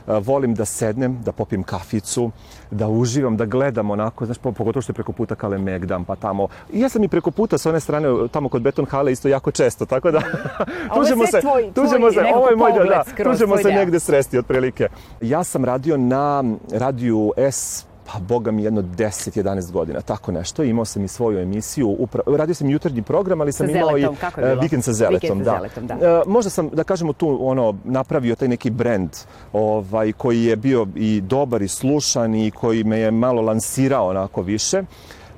Volim 0.06 0.54
da 0.54 0.64
sednem, 0.64 1.22
da 1.22 1.32
popim 1.32 1.62
kaficu, 1.62 2.30
da 2.70 2.88
uživam, 2.88 3.36
da 3.36 3.44
gledam 3.44 3.90
onako, 3.90 4.24
znaš, 4.24 4.38
po- 4.38 4.52
pogotovo 4.52 4.82
što 4.82 4.90
je 4.90 4.94
preko 4.94 5.12
puta 5.12 5.34
Kalemegdan, 5.34 6.04
pa 6.04 6.16
tamo. 6.16 6.48
I 6.72 6.80
ja 6.80 6.88
sam 6.88 7.04
i 7.04 7.08
preko 7.08 7.30
puta 7.30 7.58
sa 7.58 7.68
one 7.68 7.80
strane, 7.80 8.08
tamo 8.28 8.48
kod 8.48 8.62
Beton 8.62 8.86
Hale 8.86 9.12
isto 9.12 9.28
jako 9.28 9.50
često, 9.50 9.86
tako 9.86 10.10
da 10.10 10.20
tužemo 10.96 11.26
se, 11.26 11.38
tvoj- 11.38 11.72
tužemo 11.74 11.98
tvoj 12.00 12.12
se, 12.14 12.32
ovo 12.34 12.48
je 12.48 12.56
moj 12.56 12.72
da, 12.72 13.04
skroz, 13.06 13.32
tužemo 13.32 13.56
se 13.56 13.62
deo. 13.62 13.72
negde 13.72 14.00
sresti 14.00 14.38
otprilike. 14.38 14.88
Ja 15.20 15.44
sam 15.44 15.64
radio 15.64 15.96
na 15.96 16.44
radiju 16.72 17.32
S 17.38 17.86
pa 18.12 18.18
boga 18.18 18.50
mi 18.50 18.64
jedno 18.64 18.82
10-11 18.82 19.72
godina, 19.72 20.00
tako 20.00 20.32
nešto. 20.32 20.62
Imao 20.62 20.84
sam 20.84 21.04
i 21.04 21.08
svoju 21.08 21.38
emisiju, 21.38 21.96
upra... 21.98 22.22
radio 22.26 22.54
sam 22.54 22.68
i 22.68 22.72
jutarnji 22.72 23.02
program, 23.02 23.40
ali 23.40 23.52
sam 23.52 23.66
Sa 23.66 23.72
imao 23.72 23.88
Zeletom, 23.88 24.14
i 24.14 24.40
e, 24.40 24.46
bilo? 24.46 24.60
vikend 24.60 24.84
sa 24.84 24.92
Zeletom. 24.92 25.38
Vikend 25.38 25.44
sa 25.44 25.52
da. 25.52 25.58
Zeletom, 25.58 25.86
da. 25.86 25.94
E, 25.94 26.22
možda 26.26 26.50
sam, 26.50 26.68
da 26.68 26.84
kažemo 26.84 27.12
tu, 27.12 27.38
ono, 27.40 27.74
napravio 27.84 28.34
taj 28.34 28.48
neki 28.48 28.70
brand 28.70 29.10
ovaj, 29.52 30.12
koji 30.12 30.44
je 30.44 30.56
bio 30.56 30.86
i 30.94 31.20
dobar 31.20 31.62
i 31.62 31.68
slušan 31.68 32.34
i 32.34 32.50
koji 32.50 32.84
me 32.84 32.98
je 32.98 33.10
malo 33.10 33.42
lansirao 33.42 34.08
onako 34.08 34.42
više. 34.42 34.82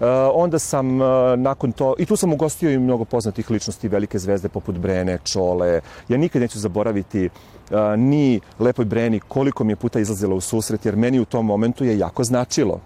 E, 0.00 0.04
onda 0.34 0.58
sam 0.58 1.02
e, 1.02 1.36
nakon 1.36 1.72
to, 1.72 1.94
i 1.98 2.06
tu 2.06 2.16
sam 2.16 2.32
ugostio 2.32 2.70
i 2.70 2.78
mnogo 2.78 3.04
poznatih 3.04 3.50
ličnosti, 3.50 3.88
velike 3.88 4.18
zvezde 4.18 4.48
poput 4.48 4.78
Brene, 4.78 5.18
Čole. 5.24 5.80
Ja 6.08 6.18
nikad 6.18 6.42
neću 6.42 6.58
zaboraviti 6.58 7.24
e, 7.24 7.30
ni 7.96 8.40
Lepoj 8.58 8.84
Breni 8.84 9.20
koliko 9.20 9.64
mi 9.64 9.72
je 9.72 9.76
puta 9.76 10.00
izlazila 10.00 10.34
u 10.34 10.40
susret, 10.40 10.86
jer 10.86 10.96
meni 10.96 11.20
u 11.20 11.24
tom 11.24 11.46
momentu 11.46 11.84
je 11.84 11.98
jako 11.98 12.24
značilo 12.24 12.80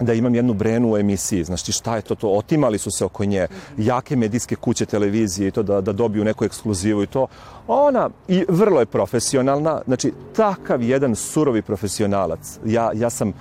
da 0.00 0.12
imam 0.12 0.34
jednu 0.34 0.54
brenu 0.54 0.92
u 0.92 0.96
emisiji. 0.96 1.44
Znaš 1.44 1.62
ti 1.62 1.72
šta 1.72 1.96
je 1.96 2.02
to? 2.02 2.14
to? 2.14 2.28
Otimali 2.28 2.78
su 2.78 2.90
se 2.90 3.04
oko 3.04 3.24
nje. 3.24 3.46
Jake 3.76 4.16
medijske 4.16 4.56
kuće 4.56 4.86
televizije 4.86 5.48
i 5.48 5.50
to 5.50 5.62
da, 5.62 5.80
da 5.80 5.92
dobiju 5.92 6.24
neku 6.24 6.44
ekskluzivu 6.44 7.02
i 7.02 7.06
to. 7.06 7.26
Ona 7.68 8.10
i 8.28 8.44
vrlo 8.48 8.80
je 8.80 8.86
profesionalna. 8.86 9.80
Znači, 9.86 10.12
takav 10.36 10.82
jedan 10.82 11.14
surovi 11.14 11.62
profesionalac. 11.62 12.58
Ja, 12.64 12.90
ja 12.94 13.10
sam 13.10 13.32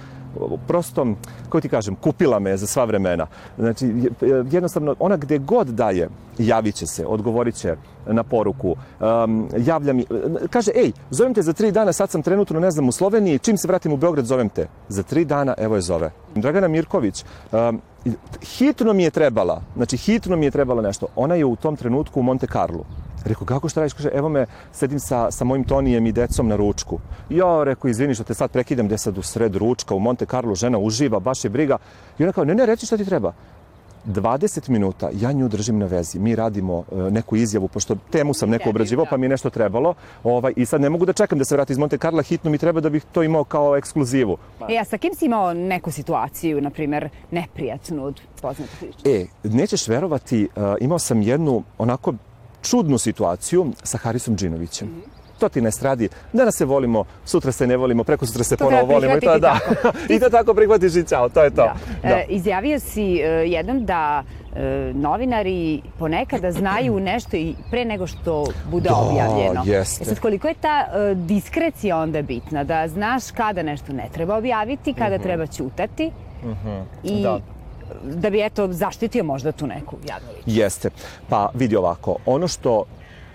prosto, 0.68 1.08
kako 1.44 1.62
ti 1.62 1.70
kažem, 1.70 1.96
kupila 1.96 2.40
me 2.40 2.58
za 2.58 2.68
sva 2.68 2.86
vremena. 2.86 3.28
Znači, 3.58 3.86
je- 3.86 4.12
jednostavno, 4.52 4.96
ona 5.00 5.18
gde 5.18 5.38
god 5.38 5.68
daje, 5.68 6.10
javit 6.38 6.76
će 6.76 6.88
se, 6.88 7.06
odgovorit 7.06 7.56
će 7.56 7.76
na 8.06 8.24
poruku, 8.24 8.76
um, 9.00 9.50
javlja 9.58 9.94
mi, 9.94 10.06
kaže, 10.50 10.72
ej, 10.76 10.92
zovem 11.10 11.34
te 11.34 11.42
za 11.42 11.54
tri 11.54 11.72
dana, 11.72 11.94
sad 11.94 12.10
sam 12.10 12.22
trenutno, 12.22 12.60
ne 12.60 12.72
znam, 12.72 12.88
u 12.88 12.92
Sloveniji, 12.92 13.40
čim 13.40 13.58
se 13.58 13.68
vratim 13.68 13.94
u 13.94 13.98
Beograd, 13.98 14.26
zovem 14.26 14.50
te. 14.50 14.68
Za 14.90 15.04
tri 15.04 15.26
dana, 15.26 15.54
evo 15.58 15.76
je 15.76 15.82
zove. 15.82 16.12
Dragana 16.36 16.68
Mirković, 16.68 17.26
um, 17.52 17.82
hitno 18.42 18.94
mi 18.94 19.04
je 19.04 19.10
trebala, 19.12 19.62
znači 19.76 19.98
hitno 19.98 20.36
mi 20.36 20.46
je 20.46 20.52
trebala 20.52 20.82
nešto. 20.82 21.08
Ona 21.16 21.36
je 21.36 21.46
u 21.46 21.56
tom 21.56 21.76
trenutku 21.76 22.20
u 22.20 22.24
Monte 22.24 22.48
Carlo. 22.48 22.84
Rekao, 23.26 23.46
kako 23.46 23.70
šta 23.70 23.80
radiš? 23.80 23.94
Kaže, 23.94 24.10
evo 24.14 24.30
me, 24.30 24.46
sedim 24.72 25.00
sa, 25.00 25.32
sa 25.32 25.46
mojim 25.46 25.64
Tonijem 25.64 26.06
i 26.06 26.12
decom 26.12 26.48
na 26.48 26.56
ručku. 26.56 27.00
Ja, 27.30 27.64
rekao, 27.64 27.90
izvini 27.90 28.16
što 28.16 28.24
te 28.24 28.34
sad 28.34 28.52
prekidam, 28.52 28.86
gde 28.86 28.98
sad 28.98 29.18
u 29.18 29.22
sred 29.22 29.56
ručka, 29.56 29.96
u 29.96 30.00
Monte 30.00 30.26
Carlo, 30.26 30.56
žena 30.56 30.78
uživa, 30.78 31.20
baš 31.20 31.44
je 31.44 31.50
briga. 31.50 31.78
I 32.20 32.24
ona 32.24 32.34
kao, 32.34 32.46
ne, 32.46 32.56
ne, 32.56 32.66
reći 32.66 32.86
šta 32.86 32.98
ti 32.98 33.06
treba. 33.06 33.34
20 34.06 34.70
minuta 34.70 35.10
ja 35.14 35.32
nju 35.32 35.48
držim 35.48 35.80
na 35.80 35.86
vezi. 35.86 36.20
Mi 36.20 36.36
radimo 36.36 36.84
e, 36.92 37.12
neku 37.12 37.36
izjavu, 37.36 37.68
pošto 37.68 37.96
temu 38.12 38.34
sam 38.34 38.50
neku 38.50 38.70
obrađivao, 38.70 39.06
pa 39.10 39.18
mi 39.18 39.26
je 39.26 39.30
nešto 39.30 39.50
trebalo. 39.50 39.94
Ovaj, 40.24 40.54
I 40.56 40.66
sad 40.66 40.82
ne 40.82 40.90
mogu 40.90 41.06
da 41.06 41.14
čekam 41.14 41.38
da 41.38 41.46
se 41.46 41.56
vrati 41.56 41.74
iz 41.74 41.78
Monte 41.78 41.98
Carla, 41.98 42.22
hitno 42.22 42.52
mi 42.52 42.58
treba 42.58 42.82
da 42.82 42.90
bih 42.90 43.04
to 43.12 43.24
imao 43.24 43.44
kao 43.44 43.78
ekskluzivu. 43.78 44.38
E, 44.70 44.78
a 44.78 44.86
sa 44.86 44.98
kim 44.98 45.16
si 45.16 45.26
imao 45.26 45.54
neku 45.54 45.92
situaciju, 45.92 46.62
na 46.62 46.70
primer, 46.70 47.10
neprijatnu 47.32 48.06
od 48.06 48.22
poznatih 48.42 48.82
ličnosti? 48.82 49.12
E, 49.12 49.26
nećeš 49.44 49.88
verovati, 49.88 50.48
uh, 50.56 50.64
imao 50.80 51.00
sam 51.00 51.22
jednu 51.22 51.64
onako 51.78 52.14
čudnu 52.62 52.98
situaciju 52.98 53.72
sa 53.84 53.98
Harisom 53.98 54.38
Džinovićem. 54.38 55.02
To 55.40 55.50
ti 55.50 55.62
ne 55.62 55.72
stradi. 55.72 56.10
Danas 56.34 56.56
se 56.56 56.66
volimo, 56.66 57.04
sutra 57.26 57.52
se 57.52 57.68
ne 57.68 57.78
volimo, 57.78 58.04
preko 58.04 58.26
sutra 58.26 58.44
se 58.44 58.56
To 58.56 58.66
ponovo 58.66 58.86
volimo. 58.86 59.18
I 59.18 59.20
to, 59.20 59.40
da. 59.40 59.60
I 60.16 60.20
to 60.20 60.30
tako 60.30 60.54
prihvatiš 60.54 60.96
i 60.96 61.04
ćao, 61.04 61.30
to 61.30 61.44
je 61.44 61.50
to. 61.50 61.70
Da. 62.04 62.10
E, 62.10 62.26
izjavio 62.30 62.80
si 62.80 63.16
e, 63.16 63.26
jednom 63.28 63.86
da 63.86 64.24
e, 64.56 64.62
novinari 64.96 65.82
ponekada 66.00 66.52
znaju 66.52 67.00
nešto 67.00 67.38
i 67.38 67.56
pre 67.72 67.86
nego 67.86 68.08
što 68.08 68.46
bude 68.66 68.90
Da, 68.90 68.96
objavljeno. 68.96 69.64
jeste. 69.66 70.04
E 70.04 70.06
sad, 70.06 70.20
koliko 70.20 70.48
je 70.48 70.54
ta 70.54 70.86
e, 70.86 71.16
diskrecija 71.16 71.98
onda 71.98 72.22
bitna? 72.22 72.64
Da 72.64 72.88
znaš 72.88 73.32
kada 73.32 73.64
nešto 73.64 73.94
ne 73.94 74.10
treba 74.14 74.38
objaviti, 74.38 74.94
kada 74.94 75.18
treba 75.18 75.48
ćutati 75.48 76.12
i 77.04 77.14
Mhm. 77.14 77.24
Da. 77.24 77.40
Da 78.04 78.30
bi, 78.30 78.42
eto, 78.42 78.74
zaštitio 78.74 79.24
možda 79.24 79.52
tu 79.52 79.68
neku 79.68 79.98
javnu 80.08 80.28
ličnost. 80.28 80.58
Jeste. 80.58 80.90
Pa 81.30 81.50
vidi 81.54 81.76
ovako, 81.76 82.16
ono 82.26 82.48
što, 82.48 82.84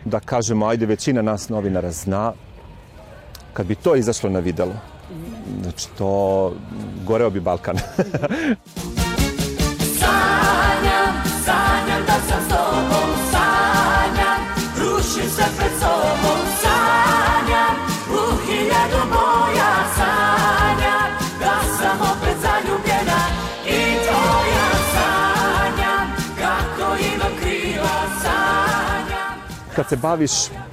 da 0.05 0.21
kažemo, 0.21 0.67
ajde, 0.67 0.87
većina 0.87 1.23
nas 1.23 1.49
novinara 1.49 1.91
zna, 1.91 2.33
kad 3.53 3.67
bi 3.67 3.75
to 3.75 3.97
izašlo 3.97 4.31
na 4.31 4.39
videlo, 4.39 4.75
znači 5.63 5.89
to, 5.99 6.53
goreo 7.07 7.31
bi 7.31 7.41
Balkan. 7.41 7.77
kad 29.77 29.89
se 29.89 29.97
baviš 29.97 30.31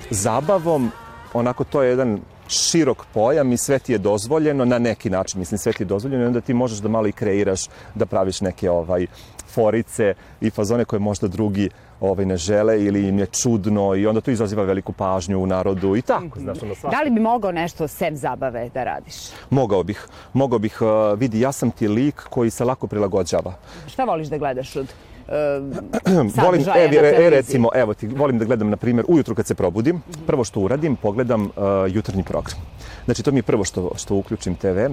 zabavom, 0.09 0.91
onako 1.33 1.63
to 1.63 1.83
je 1.83 1.89
jedan 1.89 2.19
širok 2.47 3.05
pojam 3.13 3.51
i 3.51 3.57
sve 3.57 3.79
ti 3.79 3.91
je 3.91 3.97
dozvoljeno 3.97 4.65
na 4.65 4.79
neki 4.79 5.09
način, 5.09 5.39
mislim 5.39 5.57
sve 5.57 5.73
ti 5.73 5.83
je 5.83 5.87
dozvoljeno 5.87 6.23
i 6.23 6.27
onda 6.27 6.41
ti 6.41 6.53
možeš 6.53 6.79
da 6.79 6.89
malo 6.89 7.07
i 7.07 7.11
kreiraš, 7.11 7.67
da 7.95 8.05
praviš 8.05 8.41
neke 8.41 8.69
ovaj 8.69 9.05
forice 9.53 10.13
i 10.41 10.49
fazone 10.49 10.85
koje 10.85 10.99
možda 10.99 11.27
drugi 11.27 11.69
ovaj, 12.01 12.25
ne 12.25 12.37
žele 12.37 12.83
ili 12.83 13.07
im 13.07 13.19
je 13.19 13.25
čudno 13.25 13.95
i 13.95 14.07
onda 14.07 14.21
to 14.21 14.31
izaziva 14.31 14.63
veliku 14.63 14.93
pažnju 14.93 15.39
u 15.39 15.47
narodu 15.47 15.95
i 15.95 16.01
tako, 16.01 16.39
znaš, 16.39 16.63
ono 16.63 16.75
svašta. 16.75 16.97
Da 16.97 17.03
li 17.03 17.09
bi 17.09 17.19
mogao 17.19 17.51
nešto 17.51 17.87
sem 17.87 18.15
zabave 18.15 18.69
da 18.73 18.83
radiš? 18.83 19.15
Mogao 19.49 19.83
bih, 19.83 20.07
mogao 20.33 20.59
bih, 20.59 20.81
uh, 20.81 21.19
vidi, 21.19 21.39
ja 21.39 21.51
sam 21.51 21.71
ti 21.71 21.87
lik 21.87 22.15
koji 22.29 22.49
se 22.49 22.65
lako 22.65 22.87
prilagođava. 22.87 23.53
Šta 23.87 24.03
voliš 24.03 24.27
da 24.27 24.37
gledaš 24.37 24.75
od 24.75 24.87
volim, 26.43 26.63
sadržaja 26.63 26.85
e, 26.85 26.87
na 26.87 26.95
e, 26.95 27.01
televiziji? 27.01 27.29
recimo, 27.29 27.69
evo 27.75 27.93
ti, 27.93 28.07
volim 28.07 28.39
da 28.39 28.45
gledam, 28.45 28.69
na 28.69 28.77
primjer, 28.77 29.05
ujutru 29.07 29.35
kad 29.35 29.47
se 29.47 29.55
probudim, 29.55 30.01
prvo 30.27 30.43
što 30.43 30.59
uradim, 30.59 30.95
pogledam 30.95 31.45
uh, 31.45 31.51
jutarnji 31.87 32.23
program. 32.23 32.57
Znači, 33.05 33.23
to 33.23 33.31
mi 33.31 33.39
je 33.39 33.43
prvo 33.43 33.63
što, 33.63 33.91
što 33.95 34.15
uključim 34.15 34.55
TV. 34.55 34.67
Uh, 34.67 34.91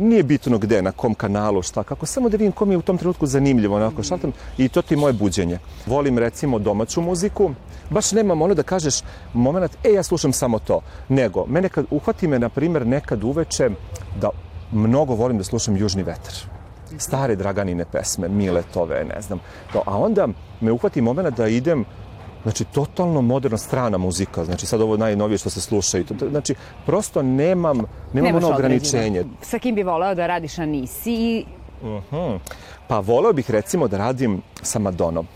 nije 0.00 0.22
bitno 0.22 0.58
gde, 0.58 0.82
na 0.82 0.92
kom 0.92 1.14
kanalu, 1.14 1.62
šta, 1.62 1.82
kako, 1.82 2.06
samo 2.06 2.28
da 2.28 2.36
vidim 2.36 2.52
kom 2.52 2.70
je 2.70 2.76
u 2.76 2.82
tom 2.82 2.98
trenutku 2.98 3.26
zanimljivo, 3.26 3.76
onako, 3.76 4.02
šaltam, 4.02 4.32
i 4.58 4.68
to 4.68 4.82
ti 4.82 4.94
je 4.94 4.98
moje 4.98 5.12
buđenje. 5.12 5.58
Volim, 5.86 6.18
recimo, 6.18 6.58
domaću 6.58 7.00
muziku, 7.00 7.50
baš 7.90 8.12
nemam 8.12 8.42
ono 8.42 8.54
da 8.54 8.62
kažeš 8.62 9.02
moment, 9.32 9.76
e, 9.84 9.92
ja 9.92 10.02
slušam 10.02 10.32
samo 10.32 10.58
to, 10.58 10.80
nego, 11.08 11.46
mene 11.46 11.68
kad, 11.68 11.86
uhvati 11.90 12.28
me, 12.28 12.38
na 12.38 12.48
primjer, 12.48 12.86
nekad 12.86 13.24
uveče 13.24 13.70
da 14.20 14.30
mnogo 14.72 15.14
volim 15.14 15.38
da 15.38 15.44
slušam 15.44 15.76
Južni 15.76 16.02
vetar 16.02 16.61
stare 16.98 17.36
Draganine 17.36 17.84
pesme, 17.84 18.28
Miletove, 18.28 19.04
ne 19.04 19.20
znam. 19.20 19.40
To, 19.72 19.82
a 19.86 19.98
onda 19.98 20.28
me 20.60 20.72
uhvati 20.72 21.00
moment 21.00 21.36
da 21.36 21.48
idem 21.48 21.84
Znači, 22.42 22.64
totalno 22.64 23.20
moderna 23.20 23.58
strana 23.58 23.98
muzika, 23.98 24.44
znači 24.44 24.66
sad 24.66 24.80
ovo 24.80 24.96
najnovije 24.96 25.38
što 25.38 25.50
se 25.50 25.60
sluša 25.60 25.98
i 25.98 26.04
to, 26.04 26.14
znači, 26.30 26.54
prosto 26.86 27.22
nemam, 27.22 27.76
nemam 28.12 28.32
Nemaš 28.32 28.44
ono 28.44 28.54
ograničenje. 28.54 29.24
Sa 29.42 29.58
kim 29.58 29.74
bi 29.74 29.82
voleo 29.82 30.14
da 30.14 30.26
radiš, 30.26 30.58
a 30.58 30.66
nisi 30.66 31.12
i 31.12 31.44
Pa 32.88 33.00
voleo 33.00 33.32
bih 33.32 33.50
recimo 33.50 33.88
da 33.88 33.98
radim 33.98 34.42
sa 34.62 34.78
Madonom. 34.78 35.26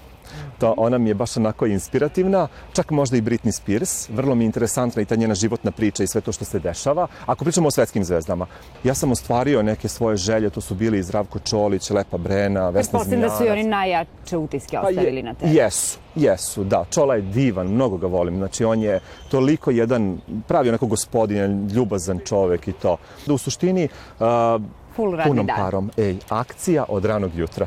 To 0.59 0.75
ona 0.77 0.99
mi 0.99 1.11
je 1.11 1.15
baš 1.15 1.37
onako 1.37 1.67
inspirativna, 1.67 2.49
čak 2.73 2.91
možda 2.91 3.17
i 3.17 3.23
Britney 3.23 3.51
Spears. 3.53 4.09
Vrlo 4.09 4.35
mi 4.35 4.45
je 4.45 4.47
interesantna 4.47 5.03
i 5.03 5.05
ta 5.05 5.17
njena 5.17 5.35
životna 5.35 5.71
priča 5.71 6.03
i 6.03 6.07
sve 6.07 6.21
to 6.21 6.33
što 6.33 6.45
se 6.45 6.59
dešava. 6.59 7.07
Ako 7.27 7.45
pričamo 7.45 7.69
o 7.69 7.71
svetskim 7.71 8.05
zvezdama, 8.05 8.47
ja 8.85 8.95
sam 8.95 9.13
ostvario 9.13 9.63
neke 9.63 9.89
svoje 9.89 10.17
želje, 10.17 10.51
to 10.51 10.61
su 10.61 10.75
bili 10.75 10.99
i 10.99 11.03
Zdravko 11.03 11.39
Čolić, 11.39 11.91
Lepa 11.91 12.19
Brena, 12.19 12.69
Vesna 12.69 12.91
Pretpostavljam 12.91 13.21
da 13.21 13.29
su 13.29 13.35
i 13.35 13.39
Zmijanac. 13.39 13.53
oni 13.55 13.71
najjače 13.71 14.37
utiske 14.37 14.77
Pa 14.77 14.83
je- 14.83 14.89
ostavili 14.89 15.23
na 15.23 15.35
tebe. 15.35 15.53
Jesu, 15.53 15.99
jesu, 16.15 16.65
da. 16.65 16.85
Čola 16.91 17.15
je 17.15 17.23
divan, 17.23 17.67
mnogo 17.67 17.97
ga 17.97 18.07
volim. 18.07 18.37
Znači, 18.37 18.65
on 18.65 18.81
je 18.81 19.01
toliko 19.31 19.71
jedan, 19.71 20.19
pravi 20.49 20.69
onako 20.69 20.87
gospodin, 20.87 21.37
ljubazan 21.69 22.19
čovek 22.19 22.69
i 22.69 22.73
to. 22.73 22.97
Da 23.27 23.33
u 23.33 23.39
suštini, 23.39 23.89
uh, 24.19 24.27
Full 24.97 25.11
radni 25.17 25.31
punom 25.31 25.47
dan. 25.47 25.57
parom. 25.57 25.91
Ej, 25.97 26.17
akcija 26.29 26.85
od 26.89 27.05
ranog 27.05 27.31
jutra. 27.35 27.67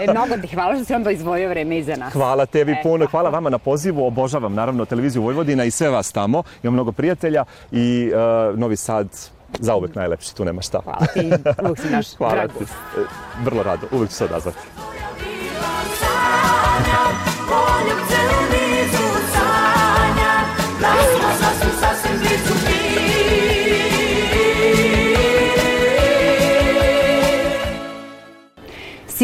E, 0.00 0.10
mnogo 0.12 0.36
ti 0.36 0.54
hvala 0.54 0.74
što 0.74 0.84
si 0.84 0.94
onda 0.94 1.10
izvojio 1.10 1.48
vreme 1.48 1.78
iza 1.78 1.96
nas. 1.96 2.12
Hvala 2.12 2.46
tebi 2.46 2.72
E, 2.72 2.80
puno, 2.82 3.06
hvala 3.06 3.30
vama 3.30 3.50
na 3.50 3.58
pozivu, 3.58 4.06
obožavam 4.06 4.54
naravno 4.54 4.84
televiziju 4.84 5.22
Vojvodina 5.22 5.64
i 5.64 5.70
sve 5.70 5.90
vas 5.90 6.12
tamo. 6.12 6.42
Imam 6.62 6.74
mnogo 6.74 6.92
prijatelja 6.92 7.44
i 7.72 8.10
uh, 8.52 8.58
Novi 8.58 8.76
Sad 8.76 9.08
zauvek 9.58 9.94
najlepši, 9.94 10.36
tu 10.36 10.44
nema 10.44 10.62
šta. 10.62 10.80
Hvala 10.84 11.06
ti, 11.06 11.30
uvijek 11.62 11.78
si 11.78 11.90
naš 11.90 12.14
Hvala 12.18 12.34
drag 12.34 12.50
ti. 12.58 12.64
E, 12.64 12.66
Vrlo 13.44 13.62
rado, 13.62 13.86
uvek 13.92 14.10
ću 14.10 14.16
se 14.16 14.24
odazvati. 14.24 14.58
sanjam 16.00 17.14
Poljubce 17.48 18.16
u 21.20 21.23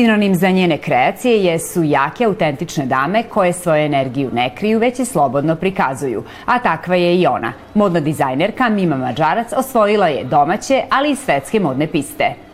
Sinonim 0.01 0.35
za 0.35 0.51
njene 0.51 0.79
kreacije 0.79 1.45
jesu 1.45 1.83
jake, 1.83 2.25
autentične 2.25 2.87
dame 2.87 3.23
koje 3.23 3.53
svoju 3.53 3.85
energiju 3.85 4.31
ne 4.33 4.55
kriju, 4.55 4.79
već 4.79 4.99
je 4.99 5.05
slobodno 5.05 5.57
prikazuju. 5.57 6.25
A 6.47 6.59
takva 6.59 6.95
je 6.95 7.17
i 7.17 7.27
ona. 7.27 7.53
Modna 7.75 8.01
dizajnerka 8.01 8.69
Mima 8.69 8.97
Mađarac 8.97 9.53
osvojila 9.57 10.09
je 10.09 10.25
domaće, 10.25 10.83
ali 10.91 11.11
i 11.11 11.17
svetske 11.17 11.61
modne 11.61 11.87
piste. 11.87 12.50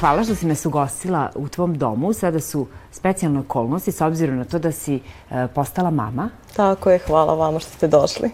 Hvala 0.00 0.24
što 0.24 0.34
si 0.34 0.46
nas 0.46 0.66
ugostila 0.66 1.30
u 1.34 1.48
tvom 1.48 1.78
domu. 1.78 2.12
Sada 2.12 2.40
su 2.40 2.66
specijalne 2.92 3.40
okolnosti 3.40 3.92
s 3.92 4.00
obzirom 4.00 4.36
na 4.36 4.44
to 4.44 4.58
da 4.58 4.72
si 4.72 5.00
e, 5.30 5.46
postala 5.54 5.90
mama. 5.90 6.30
Tako 6.56 6.90
je, 6.90 6.98
hvala 6.98 7.34
vama 7.34 7.58
što 7.58 7.70
ste 7.70 7.88
došli. 7.88 8.30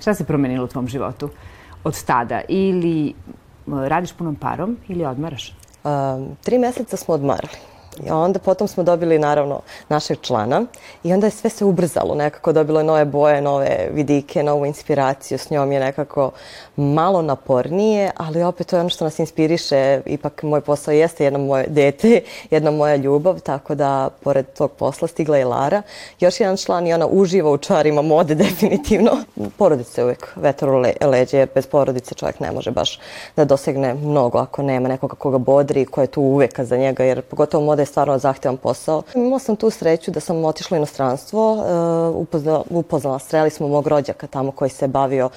Šta 0.00 0.14
se 0.14 0.24
promenilo 0.24 0.64
u 0.64 0.68
tvom 0.68 0.88
životu 0.88 1.30
od 1.84 2.04
tada? 2.04 2.40
Ili 2.48 3.14
radiš 3.66 4.12
punom 4.12 4.34
parom 4.34 4.76
ili 4.88 5.04
odmaraš? 5.04 5.54
Um, 5.84 6.36
tri 6.44 6.58
meseca 6.58 6.96
smo 6.96 7.14
odmarali. 7.14 7.77
I 8.06 8.10
onda 8.10 8.38
potom 8.38 8.68
smo 8.68 8.82
dobili 8.82 9.18
naravno 9.18 9.60
našeg 9.88 10.20
člana. 10.20 10.62
I 11.04 11.12
onda 11.12 11.26
je 11.26 11.30
sve 11.30 11.50
se 11.50 11.64
ubrzalo, 11.64 12.14
nekako 12.14 12.52
dobilo 12.52 12.80
je 12.80 12.84
nove 12.84 13.04
boje, 13.04 13.40
nove 13.40 13.88
vidike, 13.92 14.42
novu 14.42 14.66
inspiraciju, 14.66 15.38
s 15.38 15.50
njom 15.50 15.72
je 15.72 15.80
nekako 15.80 16.30
malo 16.76 17.22
napornije, 17.22 18.10
ali 18.16 18.42
opet 18.42 18.66
to 18.66 18.76
je 18.76 18.80
ono 18.80 18.88
što 18.88 19.04
nas 19.04 19.18
inspiriše, 19.18 20.00
ipak 20.06 20.42
moj 20.42 20.60
posao 20.60 20.92
jeste 20.92 21.24
jedno 21.24 21.38
moje 21.38 21.66
dete, 21.68 22.20
jedna 22.50 22.70
moja 22.70 22.96
ljubav, 22.96 23.40
tako 23.40 23.74
da 23.74 24.10
pored 24.22 24.46
tog 24.46 24.72
posla 24.72 25.08
stigla 25.08 25.36
je 25.36 25.44
Lara, 25.44 25.82
još 26.20 26.40
jedan 26.40 26.56
član 26.56 26.86
i 26.86 26.94
ona 26.94 27.06
uživa 27.06 27.50
u 27.50 27.58
čarima 27.58 28.02
mode 28.02 28.34
definitivno. 28.44 29.10
Porodica 29.56 30.00
je 30.00 30.04
uvek 30.04 30.32
vetar 30.36 30.68
u 30.68 30.78
le 30.78 30.92
leđe, 31.00 31.46
bez 31.54 31.66
porodice 31.66 32.14
čovjek 32.14 32.40
ne 32.40 32.52
može 32.52 32.70
baš 32.70 33.00
da 33.36 33.44
dosegne 33.44 33.94
mnogo 33.94 34.38
ako 34.38 34.62
nema 34.62 34.88
nekoga 34.88 35.14
koga 35.14 35.38
bodri, 35.38 35.84
ko 35.84 36.00
je 36.00 36.06
tu 36.06 36.22
uvek 36.22 36.60
za 36.60 36.76
njega, 36.76 37.04
jer 37.04 37.22
pogotovo 37.22 37.64
moda 37.64 37.82
stvarno 37.88 38.18
zahtevan 38.18 38.56
posao. 38.56 39.02
Imala 39.14 39.38
sam 39.38 39.56
tu 39.56 39.70
sreću 39.70 40.10
da 40.10 40.20
sam 40.20 40.44
otišla 40.44 40.74
u 40.74 40.78
inostranstvo, 40.78 41.52
uh, 41.52 42.16
upoznala, 42.16 42.64
upoznala, 42.70 43.18
sreli 43.18 43.50
smo 43.50 43.68
mog 43.68 43.86
rođaka 43.86 44.26
tamo 44.26 44.50
koji 44.50 44.70
se 44.70 44.88
bavio 44.88 45.30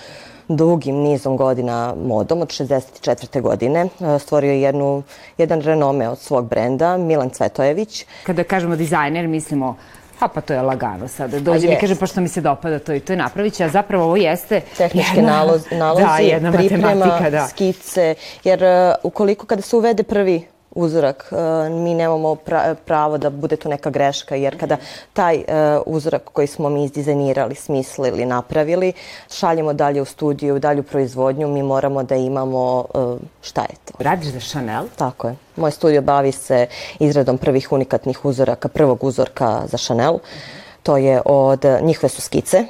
dugim 0.48 0.96
nizom 0.96 1.38
godina 1.38 1.96
modom 2.06 2.42
od 2.42 2.48
64. 2.48 3.42
godine. 3.42 3.86
Uh, 3.86 4.22
Stvorio 4.22 4.52
je 4.52 4.62
jednu, 4.62 5.04
jedan 5.38 5.62
renome 5.62 6.10
od 6.10 6.20
svog 6.20 6.46
brenda, 6.46 6.98
Milan 6.98 7.30
Cvetojević. 7.30 8.06
Kada 8.24 8.44
kažemo 8.44 8.76
dizajner, 8.76 9.28
mislimo 9.28 9.76
a 10.22 10.28
pa 10.28 10.42
to 10.42 10.54
je 10.54 10.62
lagano 10.62 11.08
sada. 11.08 11.40
Dođe 11.40 11.68
mi 11.68 11.76
kaže, 11.82 11.96
pošto 11.96 12.22
mi 12.22 12.28
se 12.28 12.42
dopada 12.42 12.80
to 12.80 12.94
i 12.94 13.00
to 13.00 13.14
je 13.14 13.18
napravit 13.18 13.54
će, 13.54 13.64
a 13.64 13.70
zapravo 13.70 14.04
ovo 14.04 14.16
jeste 14.16 14.62
tehničke 14.78 15.18
jedna- 15.18 15.32
naloz, 15.32 15.66
nalozi, 15.84 16.06
da, 16.06 16.18
jedna 16.18 16.52
priprema, 16.52 17.30
da. 17.30 17.48
skice, 17.48 18.16
jer 18.44 18.64
uh, 18.64 18.96
ukoliko 19.04 19.46
kada 19.46 19.62
se 19.62 19.76
uvede 19.76 20.04
prvi 20.04 20.48
uzorak, 20.72 21.32
uh, 21.32 21.38
mi 21.72 21.94
nemamo 21.94 22.36
pra- 22.36 22.76
pravo 22.86 23.18
da 23.18 23.30
bude 23.30 23.56
tu 23.56 23.70
neka 23.70 23.90
greška, 23.90 24.36
jer 24.36 24.60
kada 24.60 24.78
taj 25.14 25.38
uh, 25.38 25.44
uzorak 25.86 26.22
koji 26.34 26.48
smo 26.48 26.70
mi 26.70 26.84
izdizajnirali, 26.84 27.56
smislili, 27.56 28.26
napravili, 28.26 28.94
šaljemo 29.32 29.74
dalje 29.74 30.02
u 30.02 30.06
studiju, 30.06 30.60
dalje 30.60 30.80
u 30.80 30.84
proizvodnju, 30.84 31.48
mi 31.48 31.64
moramo 31.64 32.04
da 32.04 32.16
imamo 32.16 32.86
uh, 32.94 33.20
šta 33.42 33.62
je 33.62 33.76
to. 33.86 33.94
Radiš 34.00 34.28
za 34.28 34.40
Chanel? 34.40 34.84
Tako 34.96 35.28
je. 35.28 35.36
Moj 35.56 35.72
studio 35.72 36.02
bavi 36.02 36.32
se 36.32 36.68
izradom 37.00 37.38
prvih 37.38 37.72
unikatnih 37.72 38.26
uzoraka, 38.26 38.68
prvog 38.68 39.04
uzorka 39.04 39.62
za 39.68 39.78
Chanel. 39.78 40.18
To 40.84 40.98
je 40.98 41.22
od, 41.26 41.66
njihove 41.82 42.10
su 42.10 42.22
skice, 42.22 42.58
e, 42.58 42.66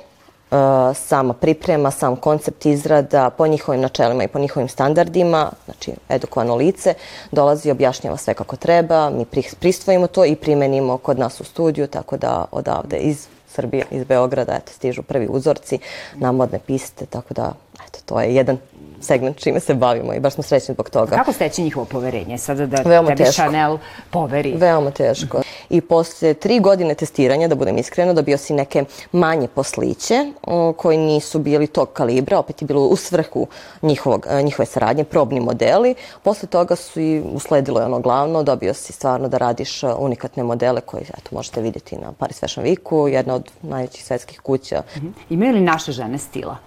sama 0.93 1.33
priprema, 1.33 1.91
sam 1.91 2.15
koncept 2.15 2.65
izrada 2.65 3.29
po 3.29 3.47
njihovim 3.47 3.81
načelima 3.81 4.23
i 4.23 4.27
po 4.27 4.39
njihovim 4.39 4.69
standardima, 4.69 5.51
znači 5.65 5.91
edukovano 6.09 6.55
lice, 6.55 6.93
dolazi 7.31 7.69
i 7.69 7.71
objašnjava 7.71 8.17
sve 8.17 8.33
kako 8.33 8.55
treba, 8.55 9.09
mi 9.09 9.25
pri- 9.25 9.55
pristvojimo 9.59 10.07
to 10.07 10.25
i 10.25 10.35
primenimo 10.35 10.97
kod 10.97 11.19
nas 11.19 11.41
u 11.41 11.43
studiju, 11.43 11.87
tako 11.87 12.17
da 12.17 12.45
odavde 12.51 12.97
iz 12.97 13.27
Srbije, 13.47 13.85
iz 13.91 14.03
Beograda, 14.03 14.53
eto, 14.55 14.71
stižu 14.73 15.01
prvi 15.03 15.27
uzorci 15.29 15.79
na 16.15 16.31
modne 16.31 16.59
piste, 16.59 17.05
tako 17.05 17.33
da, 17.33 17.53
eto, 17.87 17.99
to 18.05 18.21
je 18.21 18.35
jedan 18.35 18.57
segment 19.01 19.37
čime 19.37 19.59
se 19.59 19.73
bavimo 19.73 20.13
i 20.13 20.19
baš 20.19 20.33
smo 20.33 20.43
srećni 20.43 20.73
zbog 20.73 20.89
toga. 20.89 21.15
Kako 21.15 21.33
steći 21.33 21.63
njihovo 21.63 21.85
poverenje? 21.85 22.37
Sada 22.37 22.65
da 22.65 22.81
Veoma 22.85 23.07
tebi 23.09 23.23
teško. 23.23 23.33
Chanel 23.33 23.77
poveri. 24.11 24.53
Veoma 24.57 24.91
teško. 24.91 25.41
I 25.71 25.81
posle 25.81 26.33
tri 26.33 26.59
godine 26.59 26.95
testiranja, 26.95 27.47
da 27.47 27.55
budem 27.55 27.77
iskrena, 27.77 28.13
dobio 28.13 28.37
si 28.37 28.53
neke 28.53 28.83
manje 29.11 29.47
posliće 29.47 30.25
o, 30.43 30.73
koji 30.73 30.97
nisu 30.97 31.39
bili 31.39 31.67
tog 31.67 31.89
kalibra, 31.93 32.39
opet 32.39 32.61
je 32.61 32.65
bilo 32.65 32.81
u 32.81 32.95
svrhu 32.95 33.47
njihovog, 33.81 34.27
e, 34.29 34.43
njihove 34.43 34.65
saradnje, 34.65 35.03
probni 35.03 35.39
modeli. 35.39 35.95
Posle 36.23 36.49
toga 36.49 36.75
su 36.75 37.01
i 37.01 37.21
usledilo 37.33 37.79
je 37.79 37.85
ono 37.85 37.99
glavno, 37.99 38.43
dobio 38.43 38.73
si 38.73 38.93
stvarno 38.93 39.27
da 39.27 39.37
radiš 39.37 39.83
e, 39.83 39.87
unikatne 39.97 40.43
modele 40.43 40.81
koje 40.81 41.01
eto, 41.01 41.29
možete 41.31 41.61
vidjeti 41.61 41.95
na 41.97 42.11
Paris 42.11 42.39
Fashion 42.39 42.65
Weeku, 42.65 43.07
jedna 43.07 43.35
od 43.35 43.51
najvećih 43.61 44.05
svetskih 44.05 44.39
kuća. 44.39 44.83
Imaju 45.29 45.53
li 45.53 45.61
naše 45.61 45.91
žene 45.91 46.17
stila? 46.17 46.57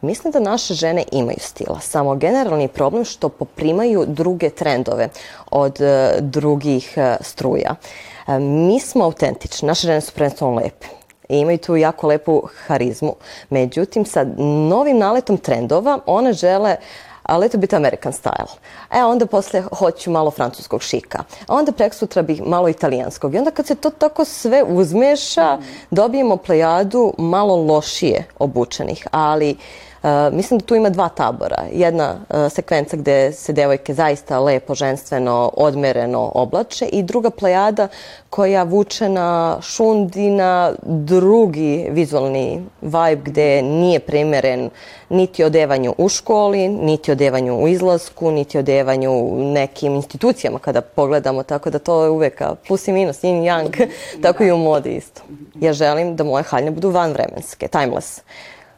Mislim 0.00 0.32
da 0.32 0.40
naše 0.40 0.74
žene 0.74 1.04
imaju 1.12 1.38
stila, 1.40 1.80
samo 1.80 2.14
generalni 2.16 2.68
problem 2.68 3.04
što 3.04 3.28
poprimaju 3.28 4.04
druge 4.06 4.50
trendove 4.50 5.08
od 5.50 5.80
e, 5.80 6.16
drugih 6.20 6.98
struja. 7.20 7.70
E, 7.70 8.13
mi 8.40 8.80
smo 8.80 9.04
autentični, 9.04 9.68
naše 9.68 9.86
žene 9.86 10.00
su 10.00 10.12
prvenstveno 10.12 10.54
lepe 10.54 10.86
i 11.28 11.38
imaju 11.38 11.58
tu 11.58 11.76
jako 11.76 12.06
lepu 12.06 12.42
harizmu. 12.66 13.14
Međutim, 13.50 14.04
sa 14.06 14.24
novim 14.68 14.98
naletom 14.98 15.38
trendova 15.38 15.98
one 16.06 16.32
žele 16.32 16.76
a 17.22 17.36
let 17.38 17.56
biti 17.56 17.76
American 17.76 18.12
style. 18.12 18.56
E, 18.90 19.04
onda 19.04 19.26
posle 19.26 19.62
hoću 19.62 20.10
malo 20.10 20.30
francuskog 20.30 20.82
šika. 20.82 21.24
A 21.46 21.54
onda 21.54 21.72
prek 21.72 21.94
sutra 21.94 22.22
bih 22.22 22.42
malo 22.46 22.68
italijanskog. 22.68 23.34
I 23.34 23.38
onda 23.38 23.50
kad 23.50 23.66
se 23.66 23.74
to 23.74 23.90
tako 23.90 24.24
sve 24.24 24.62
uzmeša, 24.62 25.58
dobijemo 25.90 26.36
plejadu 26.36 27.12
malo 27.18 27.56
lošije 27.56 28.24
obučenih. 28.38 29.06
Ali 29.10 29.50
Uh, 29.50 29.93
mislim 30.32 30.60
da 30.60 30.66
tu 30.66 30.74
ima 30.74 30.90
dva 30.90 31.08
tabora. 31.08 31.62
Jedna 31.72 32.14
uh, 32.14 32.52
sekvenca 32.52 32.96
gde 32.96 33.32
se 33.32 33.52
devojke 33.52 33.94
zaista 33.94 34.40
lepo, 34.40 34.74
ženstveno, 34.74 35.50
odmereno 35.56 36.32
oblače 36.34 36.86
i 36.86 37.02
druga 37.02 37.30
plejada 37.30 37.88
koja 38.30 38.62
vuče 38.62 39.08
na 39.08 39.58
šundi 39.62 40.30
na 40.30 40.72
drugi 40.82 41.86
vizualni 41.90 42.64
vibe 42.80 43.22
gde 43.24 43.62
nije 43.62 44.00
primeren 44.00 44.70
niti 45.08 45.44
odevanju 45.44 45.94
u 45.98 46.08
školi, 46.08 46.68
niti 46.68 47.12
odevanju 47.12 47.56
u 47.56 47.68
izlasku, 47.68 48.30
niti 48.30 48.58
odevanju 48.58 49.10
u 49.12 49.52
nekim 49.52 49.94
institucijama 49.94 50.58
kada 50.58 50.80
pogledamo, 50.80 51.42
tako 51.42 51.70
da 51.70 51.78
to 51.78 52.04
je 52.04 52.10
uvek 52.10 52.42
plus 52.66 52.88
i 52.88 52.92
minus, 52.92 53.22
yin 53.22 53.42
i 53.42 53.46
yang, 53.46 53.88
tako 54.22 54.44
i 54.44 54.52
u 54.52 54.56
modi 54.56 54.96
isto. 54.96 55.22
Ja 55.60 55.72
želim 55.72 56.16
da 56.16 56.24
moje 56.24 56.42
haljne 56.42 56.70
budu 56.70 56.90
vanvremenske, 56.90 57.68
timeless 57.68 58.20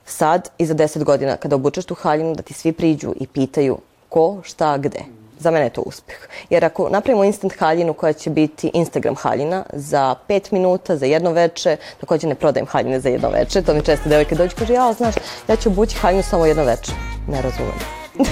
sad 0.07 0.49
i 0.59 0.67
za 0.67 0.75
deset 0.75 1.05
godina 1.05 1.37
kada 1.37 1.57
obučeš 1.57 1.85
tu 1.85 1.95
haljinu 1.95 2.35
da 2.35 2.43
ti 2.43 2.55
svi 2.55 2.73
priđu 2.73 3.15
i 3.21 3.27
pitaju 3.27 3.79
ko, 4.09 4.37
šta, 4.43 4.79
gde. 4.79 5.01
Za 5.39 5.51
mene 5.51 5.67
je 5.67 5.71
to 5.71 5.81
uspeh. 5.81 6.17
Jer 6.51 6.65
ako 6.65 6.89
napravimo 6.89 7.25
instant 7.25 7.59
haljinu 7.59 7.95
koja 7.95 8.13
će 8.13 8.31
biti 8.31 8.71
Instagram 8.75 9.15
haljina 9.15 9.65
za 9.73 10.15
pet 10.29 10.51
minuta, 10.51 10.97
za 10.97 11.07
jedno 11.07 11.33
veče, 11.33 11.77
takođe 12.01 12.27
ne 12.27 12.35
prodajem 12.35 12.67
haljine 12.67 13.01
za 13.01 13.09
jedno 13.09 13.29
veče, 13.29 13.63
to 13.63 13.75
mi 13.75 13.83
često 13.83 14.09
devojke 14.09 14.35
dođu 14.35 14.53
i 14.57 14.59
kaže, 14.59 14.73
ja, 14.73 14.93
znaš, 14.93 15.15
ja 15.49 15.57
ću 15.57 15.69
obući 15.69 15.97
haljinu 15.97 16.23
samo 16.23 16.47
jedno 16.47 16.65
veče. 16.65 16.93
Ne 17.29 17.43
razumem. 17.43 17.79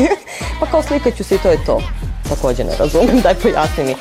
pa 0.61 0.67
kao 0.67 0.83
slikaću 0.83 1.25
se 1.25 1.35
i 1.35 1.39
to 1.39 1.51
je 1.51 1.65
to. 1.67 1.81
Takođe 2.29 2.65
ne 2.65 2.77
razumem, 2.77 3.21
daj 3.25 3.35
pojasni 3.35 3.85
mi. 3.85 3.95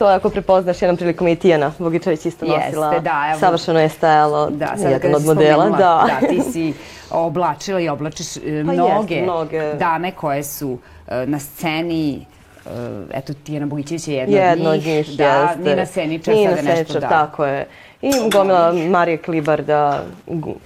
To 0.00 0.06
ako 0.06 0.30
prepoznaš, 0.30 0.82
jednom 0.82 0.96
prilikom 0.96 1.28
je 1.28 1.36
Tijana 1.36 1.72
Bogičević 1.78 2.26
isto 2.26 2.46
Jeste, 2.46 2.66
nosila. 2.66 2.98
da, 2.98 3.26
evo. 3.30 3.40
Savršeno 3.40 3.80
je 3.80 3.88
stajalo 3.88 4.50
Da, 4.50 4.72
sada 4.76 4.88
jedan 4.88 5.14
od 5.14 5.24
modela. 5.24 5.70
Da. 5.70 6.06
da, 6.20 6.28
ti 6.28 6.40
si 6.52 6.72
oblačila 7.10 7.80
i 7.80 7.88
oblačiš 7.88 8.36
e, 8.36 8.40
Pa 8.66 8.72
mnoge, 8.72 9.14
jeste, 9.14 9.22
mnoge. 9.22 9.74
dame 9.74 10.10
koje 10.12 10.42
su 10.42 10.78
e, 11.08 11.26
na 11.26 11.38
sceni 11.38 12.26
e, 12.66 12.70
eto 13.12 13.32
Tijana 13.34 13.66
Bogićević 13.66 14.08
je 14.08 14.14
jedna, 14.14 14.36
Jedno 14.38 14.70
od 14.70 14.84
njih, 14.84 15.08
da, 15.16 15.24
jeste. 15.24 15.70
Nina 15.70 15.86
Seničar 15.86 16.34
Nina 16.34 16.50
sada 16.50 16.62
nešto 16.62 16.76
Seničar, 16.76 17.00
da. 17.00 17.08
tako 17.08 17.44
je. 17.46 17.66
I 18.02 18.12
gomila 18.32 18.72
Marije 18.72 19.16
Klibarda, 19.18 20.02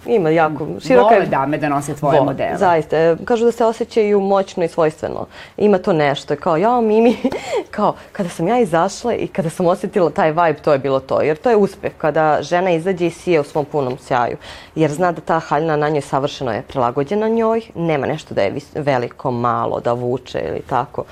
ima 0.07 0.31
jako 0.31 0.67
široka... 0.87 1.15
Vole 1.15 1.27
dame 1.27 1.59
da 1.59 1.69
nose 1.69 1.95
tvoje 1.95 2.19
Vole, 2.19 2.33
modele. 2.33 2.57
Zaista, 2.57 3.17
kažu 3.25 3.45
da 3.45 3.53
se 3.53 3.65
osjećaju 3.65 4.21
moćno 4.21 4.65
i 4.65 4.69
svojstveno. 4.69 5.27
Ima 5.57 5.79
to 5.79 5.93
nešto, 5.93 6.37
kao 6.37 6.57
ja, 6.57 6.81
Mimi, 6.81 7.17
kao 7.71 7.95
kada 8.13 8.29
sam 8.29 8.49
ja 8.49 8.59
izašla 8.61 9.15
i 9.15 9.27
kada 9.27 9.51
sam 9.51 9.67
osjetila 9.67 10.11
taj 10.11 10.31
vibe, 10.31 10.55
to 10.55 10.73
je 10.73 10.79
bilo 10.79 11.01
to. 11.01 11.21
Jer 11.21 11.37
to 11.37 11.51
je 11.51 11.57
uspeh, 11.57 11.93
kada 11.99 12.39
žena 12.43 12.71
izađe 12.71 13.07
i 13.07 13.11
sije 13.11 13.41
u 13.41 13.45
svom 13.45 13.65
punom 13.65 13.99
sjaju. 13.99 14.37
Jer 14.75 14.91
zna 14.91 15.13
da 15.13 15.21
ta 15.21 15.39
haljina 15.39 15.77
na 15.77 15.89
njoj 15.89 16.01
savršeno 16.01 16.53
je 16.53 16.63
prilagođena 16.63 17.29
njoj, 17.29 17.63
nema 17.75 18.07
nešto 18.07 18.35
da 18.35 18.43
je 18.43 18.55
veliko, 18.75 19.31
malo, 19.31 19.81
da 19.81 19.93
vuče 19.93 20.43
ili 20.49 20.61
tako. 20.61 21.05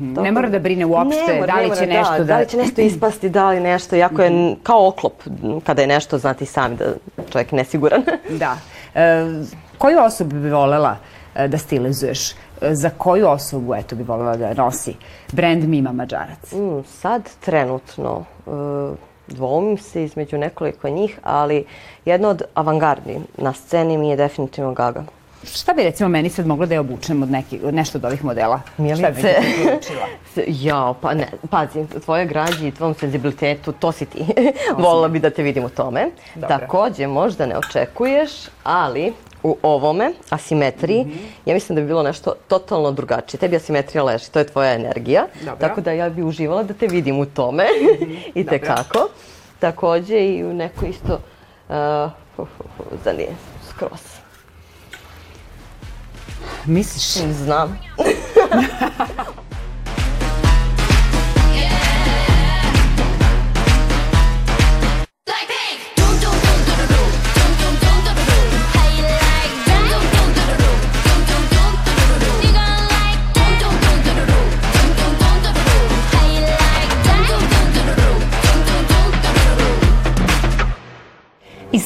Ne 0.00 0.32
mora 0.32 0.48
da 0.48 0.58
brine 0.58 0.86
uopšte 0.86 1.32
Ne 1.32 1.40
mora, 1.40 1.46
da 1.46 1.60
li 1.60 1.62
ne 1.62 1.68
mora, 1.68 1.80
će 1.80 1.86
nešto 1.86 2.18
da... 2.18 2.24
Da 2.24 2.38
li 2.38 2.48
će 2.48 2.56
nešto 2.56 2.80
ispasti, 2.80 3.28
da 3.28 3.48
li 3.48 3.60
nešto, 3.60 3.96
jako 3.96 4.22
je 4.22 4.26
n- 4.26 4.56
kao 4.62 4.88
oklop 4.88 5.12
kada 5.60 5.82
je 5.82 5.88
nešto, 5.88 6.18
znate 6.18 6.44
i 6.44 6.46
sami 6.46 6.76
da 6.76 6.84
čovjek 7.30 7.52
je 7.52 7.56
nesiguran. 7.56 8.02
Da. 8.38 8.56
E, 8.94 9.24
koju 9.78 9.98
osobu 9.98 10.36
bi 10.36 10.50
volela 10.50 10.96
e, 11.34 11.48
da 11.48 11.58
stilizuješ? 11.58 12.30
E, 12.30 12.34
Za 12.74 12.90
koju 12.98 13.28
osobu 13.28 13.74
eto, 13.74 13.96
bi 13.96 14.02
volela 14.02 14.36
da 14.36 14.54
nosi 14.54 14.94
brand 15.32 15.64
Mima 15.64 15.92
Mađarac? 15.92 16.52
Mm, 16.52 16.82
sad 17.00 17.22
trenutno 17.40 18.24
e, 18.46 18.50
dvoumim 19.28 19.78
se 19.78 20.04
između 20.04 20.38
nekoliko 20.38 20.88
njih, 20.88 21.18
ali 21.22 21.64
jedna 22.04 22.28
od 22.28 22.42
avangardi 22.54 23.20
na 23.36 23.52
sceni 23.52 23.98
mi 23.98 24.08
je 24.08 24.16
definitivno 24.16 24.72
Gaga. 24.72 25.04
Šta 25.44 25.72
bi 25.72 25.82
recimo 25.82 26.08
meni 26.08 26.28
sad 26.28 26.46
moglo 26.46 26.66
da 26.66 26.74
je 26.74 26.80
obučem 26.80 27.22
od, 27.22 27.30
neki, 27.30 27.60
od 27.64 27.74
nešto 27.74 27.98
od 27.98 28.04
ovih 28.04 28.24
modela? 28.24 28.60
Šta 28.66 28.74
bi 28.76 28.82
Milice. 28.82 29.12
preporučila? 29.12 30.06
Jao, 30.64 30.94
pa 30.94 31.14
ne, 31.14 31.28
pazi, 31.50 31.72
tvoje 32.04 32.26
građi 32.26 32.68
i 32.68 32.72
tvom 32.72 32.94
senzibilitetu, 32.94 33.72
to 33.72 33.92
si 33.92 34.06
ti. 34.06 34.24
Volila 34.78 35.08
bi 35.08 35.18
da 35.18 35.30
te 35.30 35.42
vidim 35.42 35.64
u 35.64 35.68
tome. 35.68 36.06
Dobro. 36.34 36.48
Takođe, 36.48 37.06
možda 37.06 37.46
ne 37.46 37.58
očekuješ, 37.58 38.30
ali 38.64 39.12
u 39.42 39.56
ovome, 39.62 40.12
asimetriji, 40.30 41.00
Mhm. 41.00 41.18
ja 41.46 41.54
mislim 41.54 41.76
da 41.76 41.82
bi 41.82 41.86
bilo 41.86 42.02
nešto 42.02 42.34
totalno 42.48 42.90
drugačije. 42.90 43.40
Tebi 43.40 43.56
asimetrija 43.56 44.04
leži, 44.04 44.30
to 44.30 44.38
je 44.38 44.46
tvoja 44.46 44.72
energija. 44.72 45.26
Dobro. 45.40 45.68
Tako 45.68 45.80
da 45.80 45.92
ja 45.92 46.08
bi 46.08 46.22
uživala 46.22 46.62
da 46.62 46.74
te 46.74 46.86
vidim 46.86 47.18
u 47.18 47.26
tome. 47.26 47.64
I 48.34 48.44
Dobro. 48.44 48.58
tekako. 48.58 49.08
Takođe 49.58 50.18
i 50.18 50.44
u 50.44 50.52
neko 50.52 50.86
isto, 50.86 51.14
uh, 51.68 51.74
hu, 52.36 52.44
hu, 52.48 52.64
hu, 52.78 52.84
za 53.04 53.12
nije, 53.12 53.30
skroz. 53.68 54.15
Misses. 56.66 57.40
não. 57.46 57.76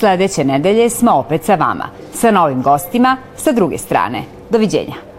Sledeće 0.00 0.44
nedelje 0.44 0.90
smo 0.90 1.12
opet 1.12 1.44
sa 1.44 1.54
vama, 1.54 1.88
sa 2.14 2.30
novim 2.30 2.62
gostima 2.62 3.16
sa 3.36 3.52
druge 3.52 3.78
strane. 3.78 4.22
Doviđenja. 4.50 5.10